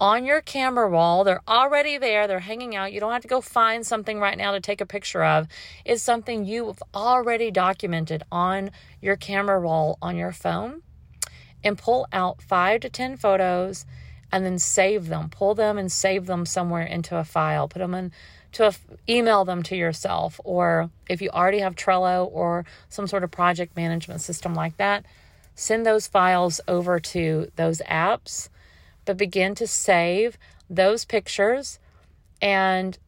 on 0.00 0.26
your 0.26 0.42
camera 0.42 0.88
roll 0.88 1.24
they're 1.24 1.40
already 1.48 1.96
there. 1.96 2.26
They're 2.26 2.40
hanging 2.40 2.76
out. 2.76 2.92
You 2.92 3.00
don't 3.00 3.12
have 3.12 3.22
to 3.22 3.28
go 3.28 3.40
find 3.40 3.86
something 3.86 4.20
right 4.20 4.36
now 4.36 4.52
to 4.52 4.60
take 4.60 4.82
a 4.82 4.86
picture 4.86 5.24
of. 5.24 5.48
It's 5.84 6.02
something 6.02 6.44
you've 6.44 6.82
already 6.94 7.50
documented 7.50 8.22
on 8.30 8.70
your 9.00 9.16
camera 9.16 9.58
roll 9.58 9.96
on 10.02 10.16
your 10.16 10.32
phone 10.32 10.82
and 11.64 11.78
pull 11.78 12.06
out 12.12 12.42
five 12.42 12.80
to 12.82 12.90
10 12.90 13.16
photos 13.16 13.86
and 14.30 14.44
then 14.44 14.58
save 14.58 15.08
them. 15.08 15.30
Pull 15.30 15.54
them 15.54 15.78
and 15.78 15.90
save 15.90 16.26
them 16.26 16.44
somewhere 16.44 16.82
into 16.82 17.16
a 17.16 17.24
file. 17.24 17.68
Put 17.68 17.78
them 17.78 17.94
in 17.94 18.12
to 18.52 18.68
a, 18.68 18.74
email 19.08 19.44
them 19.44 19.62
to 19.64 19.76
yourself 19.76 20.40
or 20.44 20.90
if 21.08 21.20
you 21.20 21.30
already 21.30 21.60
have 21.60 21.74
Trello 21.74 22.28
or 22.30 22.64
some 22.88 23.06
sort 23.06 23.24
of 23.24 23.30
project 23.30 23.76
management 23.76 24.20
system 24.20 24.54
like 24.54 24.76
that, 24.76 25.04
send 25.54 25.84
those 25.84 26.06
files 26.06 26.60
over 26.68 27.00
to 27.00 27.50
those 27.56 27.80
apps, 27.88 28.48
but 29.04 29.16
begin 29.16 29.54
to 29.56 29.66
save 29.66 30.38
those 30.68 31.04
pictures 31.04 31.78
and 32.40 32.98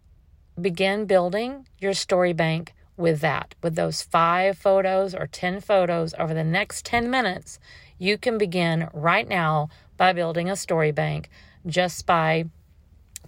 begin 0.61 1.07
building 1.07 1.67
your 1.79 1.93
story 1.93 2.33
bank 2.33 2.73
with 2.97 3.21
that. 3.21 3.55
With 3.63 3.75
those 3.75 4.03
5 4.03 4.57
photos 4.57 5.15
or 5.15 5.27
10 5.27 5.61
photos 5.61 6.15
over 6.19 6.35
the 6.35 6.45
next 6.45 6.85
10 6.85 7.11
minutes, 7.11 7.59
you 7.99 8.19
can 8.19 8.39
begin 8.39 8.89
right 8.93 9.29
now 9.29 9.69
by 9.97 10.13
building 10.13 10.51
a 10.51 10.57
story 10.57 10.93
bank 10.93 11.29
just 11.67 12.07
by 12.07 12.47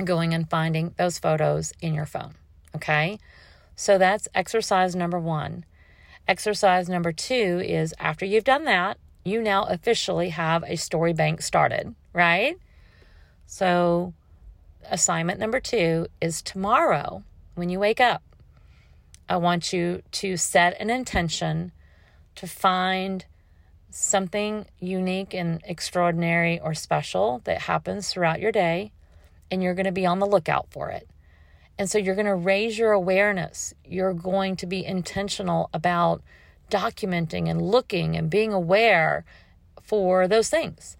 going 0.04 0.34
and 0.34 0.48
finding 0.48 0.94
those 0.96 1.18
photos 1.18 1.72
in 1.80 1.94
your 1.94 2.06
phone. 2.06 2.34
Okay? 2.74 3.18
So 3.76 3.98
that's 3.98 4.28
exercise 4.34 4.94
number 4.94 5.18
one. 5.18 5.64
Exercise 6.26 6.88
number 6.88 7.12
two 7.12 7.62
is 7.64 7.94
after 7.98 8.26
you've 8.26 8.44
done 8.44 8.64
that, 8.64 8.98
you 9.24 9.42
now 9.42 9.64
officially 9.64 10.30
have 10.30 10.62
a 10.64 10.76
story 10.76 11.12
bank 11.12 11.42
started, 11.42 11.94
right? 12.12 12.56
So, 13.46 14.12
assignment 14.90 15.40
number 15.40 15.60
two 15.60 16.06
is 16.20 16.42
tomorrow 16.42 17.22
when 17.54 17.68
you 17.68 17.78
wake 17.78 18.00
up. 18.00 18.22
I 19.28 19.36
want 19.36 19.72
you 19.72 20.02
to 20.12 20.36
set 20.36 20.78
an 20.80 20.90
intention 20.90 21.72
to 22.36 22.46
find 22.46 23.24
something 23.90 24.66
unique 24.78 25.34
and 25.34 25.60
extraordinary 25.64 26.60
or 26.60 26.74
special 26.74 27.40
that 27.44 27.62
happens 27.62 28.08
throughout 28.08 28.40
your 28.40 28.52
day, 28.52 28.92
and 29.50 29.62
you're 29.62 29.74
going 29.74 29.86
to 29.86 29.92
be 29.92 30.06
on 30.06 30.18
the 30.18 30.26
lookout 30.26 30.66
for 30.70 30.90
it. 30.90 31.08
And 31.78 31.88
so 31.88 31.96
you're 31.96 32.14
going 32.14 32.26
to 32.26 32.34
raise 32.34 32.78
your 32.78 32.92
awareness. 32.92 33.72
You're 33.84 34.12
going 34.12 34.56
to 34.56 34.66
be 34.66 34.84
intentional 34.84 35.70
about 35.72 36.22
documenting 36.70 37.48
and 37.48 37.62
looking 37.62 38.16
and 38.16 38.28
being 38.28 38.52
aware 38.52 39.24
for 39.82 40.26
those 40.28 40.50
things. 40.50 40.96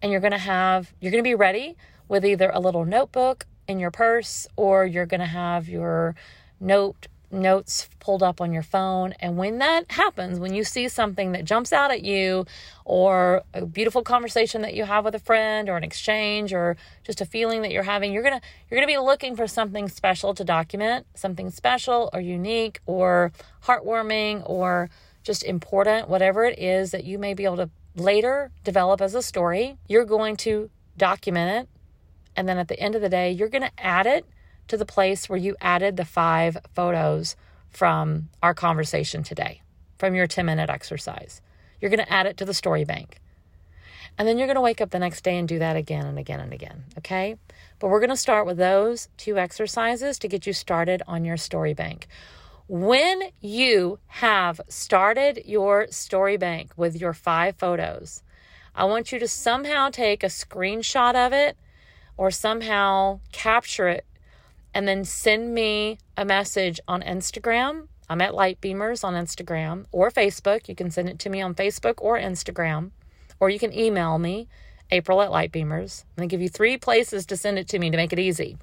And 0.00 0.10
you're 0.12 0.20
going 0.20 0.32
to 0.32 0.38
have, 0.38 0.94
you're 1.00 1.10
going 1.10 1.22
to 1.22 1.28
be 1.28 1.34
ready 1.34 1.76
with 2.08 2.24
either 2.24 2.50
a 2.50 2.60
little 2.60 2.84
notebook 2.84 3.46
in 3.68 3.78
your 3.78 3.90
purse 3.90 4.46
or 4.56 4.86
you're 4.86 5.06
going 5.06 5.20
to 5.20 5.26
have 5.26 5.68
your 5.68 6.14
note 6.58 7.08
notes 7.30 7.88
pulled 8.00 8.22
up 8.22 8.40
on 8.40 8.52
your 8.52 8.62
phone. 8.62 9.12
And 9.20 9.36
when 9.36 9.58
that 9.58 9.90
happens, 9.90 10.38
when 10.38 10.54
you 10.54 10.64
see 10.64 10.88
something 10.88 11.32
that 11.32 11.44
jumps 11.44 11.72
out 11.72 11.90
at 11.90 12.02
you, 12.02 12.46
or 12.84 13.42
a 13.54 13.66
beautiful 13.66 14.02
conversation 14.02 14.62
that 14.62 14.74
you 14.74 14.84
have 14.84 15.04
with 15.04 15.14
a 15.14 15.20
friend, 15.20 15.68
or 15.68 15.76
an 15.76 15.84
exchange, 15.84 16.52
or 16.52 16.76
just 17.04 17.20
a 17.20 17.24
feeling 17.24 17.62
that 17.62 17.72
you're 17.72 17.82
having, 17.82 18.12
you're 18.12 18.22
gonna 18.22 18.40
you're 18.68 18.78
gonna 18.78 18.86
be 18.86 18.98
looking 18.98 19.36
for 19.36 19.46
something 19.46 19.88
special 19.88 20.34
to 20.34 20.44
document, 20.44 21.06
something 21.14 21.50
special 21.50 22.10
or 22.12 22.20
unique 22.20 22.80
or 22.86 23.32
heartwarming 23.64 24.42
or 24.48 24.90
just 25.22 25.44
important, 25.44 26.08
whatever 26.08 26.44
it 26.44 26.58
is 26.58 26.90
that 26.90 27.04
you 27.04 27.18
may 27.18 27.34
be 27.34 27.44
able 27.44 27.56
to 27.56 27.70
later 27.94 28.50
develop 28.64 29.00
as 29.00 29.14
a 29.14 29.22
story. 29.22 29.76
You're 29.88 30.04
going 30.04 30.36
to 30.38 30.70
document 30.96 31.62
it. 31.62 31.68
And 32.36 32.48
then 32.48 32.58
at 32.58 32.68
the 32.68 32.78
end 32.78 32.94
of 32.94 33.02
the 33.02 33.08
day, 33.08 33.30
you're 33.32 33.48
to 33.48 33.70
add 33.78 34.06
it 34.06 34.24
to 34.70 34.76
the 34.76 34.86
place 34.86 35.28
where 35.28 35.38
you 35.38 35.56
added 35.60 35.96
the 35.96 36.04
five 36.04 36.56
photos 36.74 37.36
from 37.68 38.28
our 38.42 38.54
conversation 38.54 39.22
today, 39.22 39.62
from 39.98 40.14
your 40.14 40.26
10 40.26 40.46
minute 40.46 40.70
exercise. 40.70 41.42
You're 41.80 41.90
going 41.90 42.04
to 42.04 42.12
add 42.12 42.26
it 42.26 42.36
to 42.38 42.44
the 42.44 42.54
story 42.54 42.84
bank. 42.84 43.20
And 44.16 44.28
then 44.28 44.38
you're 44.38 44.46
going 44.46 44.56
to 44.56 44.60
wake 44.60 44.80
up 44.80 44.90
the 44.90 44.98
next 44.98 45.22
day 45.22 45.38
and 45.38 45.48
do 45.48 45.58
that 45.58 45.76
again 45.76 46.06
and 46.06 46.18
again 46.18 46.40
and 46.40 46.52
again. 46.52 46.84
Okay. 46.98 47.36
But 47.78 47.88
we're 47.88 48.00
going 48.00 48.10
to 48.10 48.16
start 48.16 48.46
with 48.46 48.58
those 48.58 49.08
two 49.16 49.38
exercises 49.38 50.18
to 50.20 50.28
get 50.28 50.46
you 50.46 50.52
started 50.52 51.02
on 51.06 51.24
your 51.24 51.36
story 51.36 51.74
bank. 51.74 52.06
When 52.68 53.22
you 53.40 53.98
have 54.06 54.60
started 54.68 55.42
your 55.46 55.88
story 55.90 56.36
bank 56.36 56.72
with 56.76 57.00
your 57.00 57.12
five 57.12 57.56
photos, 57.56 58.22
I 58.74 58.84
want 58.84 59.10
you 59.10 59.18
to 59.18 59.26
somehow 59.26 59.90
take 59.90 60.22
a 60.22 60.26
screenshot 60.26 61.16
of 61.16 61.32
it 61.32 61.56
or 62.16 62.30
somehow 62.30 63.18
capture 63.32 63.88
it 63.88 64.04
and 64.74 64.86
then 64.86 65.04
send 65.04 65.54
me 65.54 65.98
a 66.16 66.24
message 66.24 66.80
on 66.86 67.02
Instagram. 67.02 67.88
I'm 68.08 68.20
at 68.20 68.32
Lightbeamers 68.32 69.04
on 69.04 69.14
Instagram 69.14 69.86
or 69.92 70.10
Facebook. 70.10 70.68
You 70.68 70.74
can 70.74 70.90
send 70.90 71.08
it 71.08 71.18
to 71.20 71.30
me 71.30 71.40
on 71.40 71.54
Facebook 71.54 71.94
or 71.98 72.18
Instagram, 72.18 72.90
or 73.38 73.50
you 73.50 73.58
can 73.58 73.72
email 73.72 74.18
me, 74.18 74.48
April 74.90 75.22
at 75.22 75.30
Lightbeamers. 75.30 76.04
I'm 76.04 76.16
going 76.16 76.28
to 76.28 76.32
give 76.32 76.42
you 76.42 76.48
three 76.48 76.76
places 76.76 77.26
to 77.26 77.36
send 77.36 77.58
it 77.58 77.68
to 77.68 77.78
me 77.78 77.90
to 77.90 77.96
make 77.96 78.12
it 78.12 78.18
easy. 78.18 78.56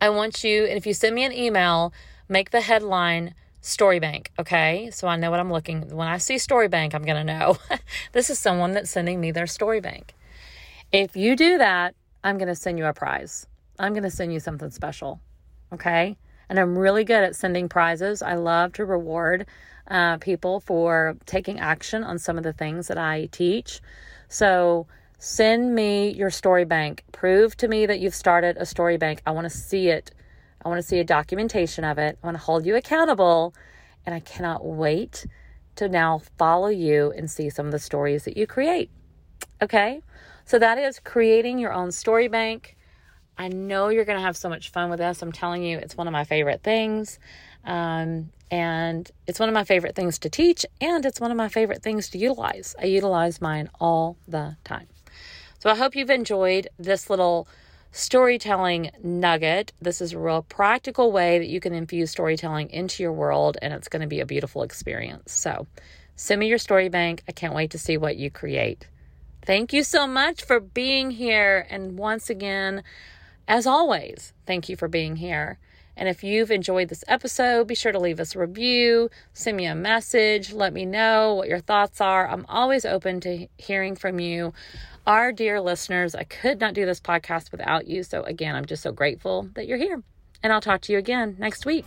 I 0.00 0.08
want 0.08 0.42
you, 0.42 0.64
and 0.64 0.76
if 0.76 0.86
you 0.86 0.94
send 0.94 1.14
me 1.14 1.24
an 1.24 1.32
email, 1.32 1.92
make 2.28 2.50
the 2.50 2.60
headline 2.60 3.34
Story 3.60 4.00
Bank, 4.00 4.32
okay? 4.36 4.90
So 4.90 5.06
I 5.06 5.14
know 5.14 5.30
what 5.30 5.38
I'm 5.38 5.52
looking. 5.52 5.94
When 5.94 6.08
I 6.08 6.18
see 6.18 6.38
Story 6.38 6.66
Bank, 6.66 6.94
I'm 6.94 7.04
going 7.04 7.24
to 7.24 7.32
know 7.32 7.58
this 8.12 8.28
is 8.28 8.38
someone 8.40 8.72
that's 8.72 8.90
sending 8.90 9.20
me 9.20 9.30
their 9.30 9.46
Story 9.46 9.80
Bank. 9.80 10.14
If 10.90 11.16
you 11.16 11.36
do 11.36 11.58
that, 11.58 11.94
I'm 12.24 12.36
going 12.38 12.48
to 12.48 12.56
send 12.56 12.78
you 12.78 12.86
a 12.86 12.92
prize. 12.92 13.46
I'm 13.82 13.92
going 13.92 14.04
to 14.04 14.10
send 14.10 14.32
you 14.32 14.40
something 14.40 14.70
special. 14.70 15.20
Okay. 15.72 16.16
And 16.48 16.58
I'm 16.58 16.78
really 16.78 17.02
good 17.02 17.24
at 17.24 17.34
sending 17.34 17.68
prizes. 17.68 18.22
I 18.22 18.34
love 18.34 18.72
to 18.74 18.84
reward 18.84 19.46
uh, 19.88 20.18
people 20.18 20.60
for 20.60 21.16
taking 21.26 21.58
action 21.58 22.04
on 22.04 22.18
some 22.18 22.38
of 22.38 22.44
the 22.44 22.52
things 22.52 22.86
that 22.86 22.98
I 22.98 23.28
teach. 23.32 23.80
So 24.28 24.86
send 25.18 25.74
me 25.74 26.10
your 26.10 26.30
story 26.30 26.64
bank. 26.64 27.04
Prove 27.10 27.56
to 27.56 27.68
me 27.68 27.86
that 27.86 27.98
you've 27.98 28.14
started 28.14 28.56
a 28.56 28.66
story 28.66 28.98
bank. 28.98 29.20
I 29.26 29.32
want 29.32 29.46
to 29.46 29.50
see 29.50 29.88
it. 29.88 30.12
I 30.64 30.68
want 30.68 30.78
to 30.78 30.86
see 30.86 31.00
a 31.00 31.04
documentation 31.04 31.84
of 31.84 31.98
it. 31.98 32.18
I 32.22 32.26
want 32.26 32.36
to 32.36 32.42
hold 32.42 32.64
you 32.64 32.76
accountable. 32.76 33.52
And 34.06 34.14
I 34.14 34.20
cannot 34.20 34.64
wait 34.64 35.26
to 35.76 35.88
now 35.88 36.20
follow 36.38 36.68
you 36.68 37.12
and 37.16 37.28
see 37.28 37.50
some 37.50 37.66
of 37.66 37.72
the 37.72 37.78
stories 37.80 38.24
that 38.24 38.36
you 38.36 38.46
create. 38.46 38.90
Okay. 39.60 40.02
So 40.44 40.58
that 40.60 40.78
is 40.78 41.00
creating 41.00 41.58
your 41.58 41.72
own 41.72 41.90
story 41.90 42.28
bank. 42.28 42.76
I 43.38 43.48
know 43.48 43.88
you're 43.88 44.04
going 44.04 44.18
to 44.18 44.24
have 44.24 44.36
so 44.36 44.48
much 44.48 44.70
fun 44.70 44.90
with 44.90 44.98
this. 44.98 45.22
I'm 45.22 45.32
telling 45.32 45.62
you, 45.62 45.78
it's 45.78 45.96
one 45.96 46.06
of 46.06 46.12
my 46.12 46.24
favorite 46.24 46.62
things. 46.62 47.18
Um, 47.64 48.30
and 48.50 49.10
it's 49.26 49.40
one 49.40 49.48
of 49.48 49.54
my 49.54 49.64
favorite 49.64 49.94
things 49.94 50.18
to 50.20 50.28
teach, 50.28 50.66
and 50.80 51.06
it's 51.06 51.20
one 51.20 51.30
of 51.30 51.38
my 51.38 51.48
favorite 51.48 51.82
things 51.82 52.10
to 52.10 52.18
utilize. 52.18 52.76
I 52.78 52.84
utilize 52.84 53.40
mine 53.40 53.70
all 53.80 54.18
the 54.28 54.56
time. 54.62 54.88
So 55.58 55.70
I 55.70 55.76
hope 55.76 55.96
you've 55.96 56.10
enjoyed 56.10 56.68
this 56.78 57.08
little 57.08 57.48
storytelling 57.92 58.90
nugget. 59.02 59.72
This 59.80 60.02
is 60.02 60.12
a 60.12 60.18
real 60.18 60.42
practical 60.42 61.12
way 61.12 61.38
that 61.38 61.48
you 61.48 61.60
can 61.60 61.72
infuse 61.72 62.10
storytelling 62.10 62.68
into 62.70 63.02
your 63.02 63.12
world, 63.12 63.56
and 63.62 63.72
it's 63.72 63.88
going 63.88 64.02
to 64.02 64.08
be 64.08 64.20
a 64.20 64.26
beautiful 64.26 64.62
experience. 64.62 65.32
So 65.32 65.66
send 66.16 66.40
me 66.40 66.48
your 66.48 66.58
story 66.58 66.90
bank. 66.90 67.22
I 67.26 67.32
can't 67.32 67.54
wait 67.54 67.70
to 67.70 67.78
see 67.78 67.96
what 67.96 68.16
you 68.16 68.30
create. 68.30 68.86
Thank 69.44 69.72
you 69.72 69.82
so 69.82 70.06
much 70.06 70.44
for 70.44 70.60
being 70.60 71.10
here. 71.10 71.66
And 71.70 71.98
once 71.98 72.28
again, 72.28 72.82
as 73.48 73.66
always, 73.66 74.32
thank 74.46 74.68
you 74.68 74.76
for 74.76 74.88
being 74.88 75.16
here. 75.16 75.58
And 75.96 76.08
if 76.08 76.24
you've 76.24 76.50
enjoyed 76.50 76.88
this 76.88 77.04
episode, 77.06 77.66
be 77.66 77.74
sure 77.74 77.92
to 77.92 77.98
leave 77.98 78.18
us 78.18 78.34
a 78.34 78.38
review, 78.38 79.10
send 79.34 79.58
me 79.58 79.66
a 79.66 79.74
message, 79.74 80.52
let 80.52 80.72
me 80.72 80.86
know 80.86 81.34
what 81.34 81.48
your 81.48 81.60
thoughts 81.60 82.00
are. 82.00 82.28
I'm 82.28 82.46
always 82.48 82.86
open 82.86 83.20
to 83.20 83.46
hearing 83.58 83.94
from 83.94 84.18
you 84.18 84.54
Our 85.06 85.32
dear 85.32 85.60
listeners, 85.60 86.14
I 86.14 86.22
could 86.22 86.60
not 86.60 86.74
do 86.74 86.86
this 86.86 87.00
podcast 87.00 87.50
without 87.50 87.88
you. 87.88 88.04
So, 88.04 88.22
again, 88.22 88.54
I'm 88.54 88.66
just 88.66 88.84
so 88.84 88.92
grateful 88.92 89.48
that 89.54 89.66
you're 89.66 89.78
here. 89.78 90.00
And 90.44 90.52
I'll 90.52 90.60
talk 90.60 90.80
to 90.82 90.92
you 90.92 90.98
again 90.98 91.36
next 91.40 91.66
week. 91.66 91.86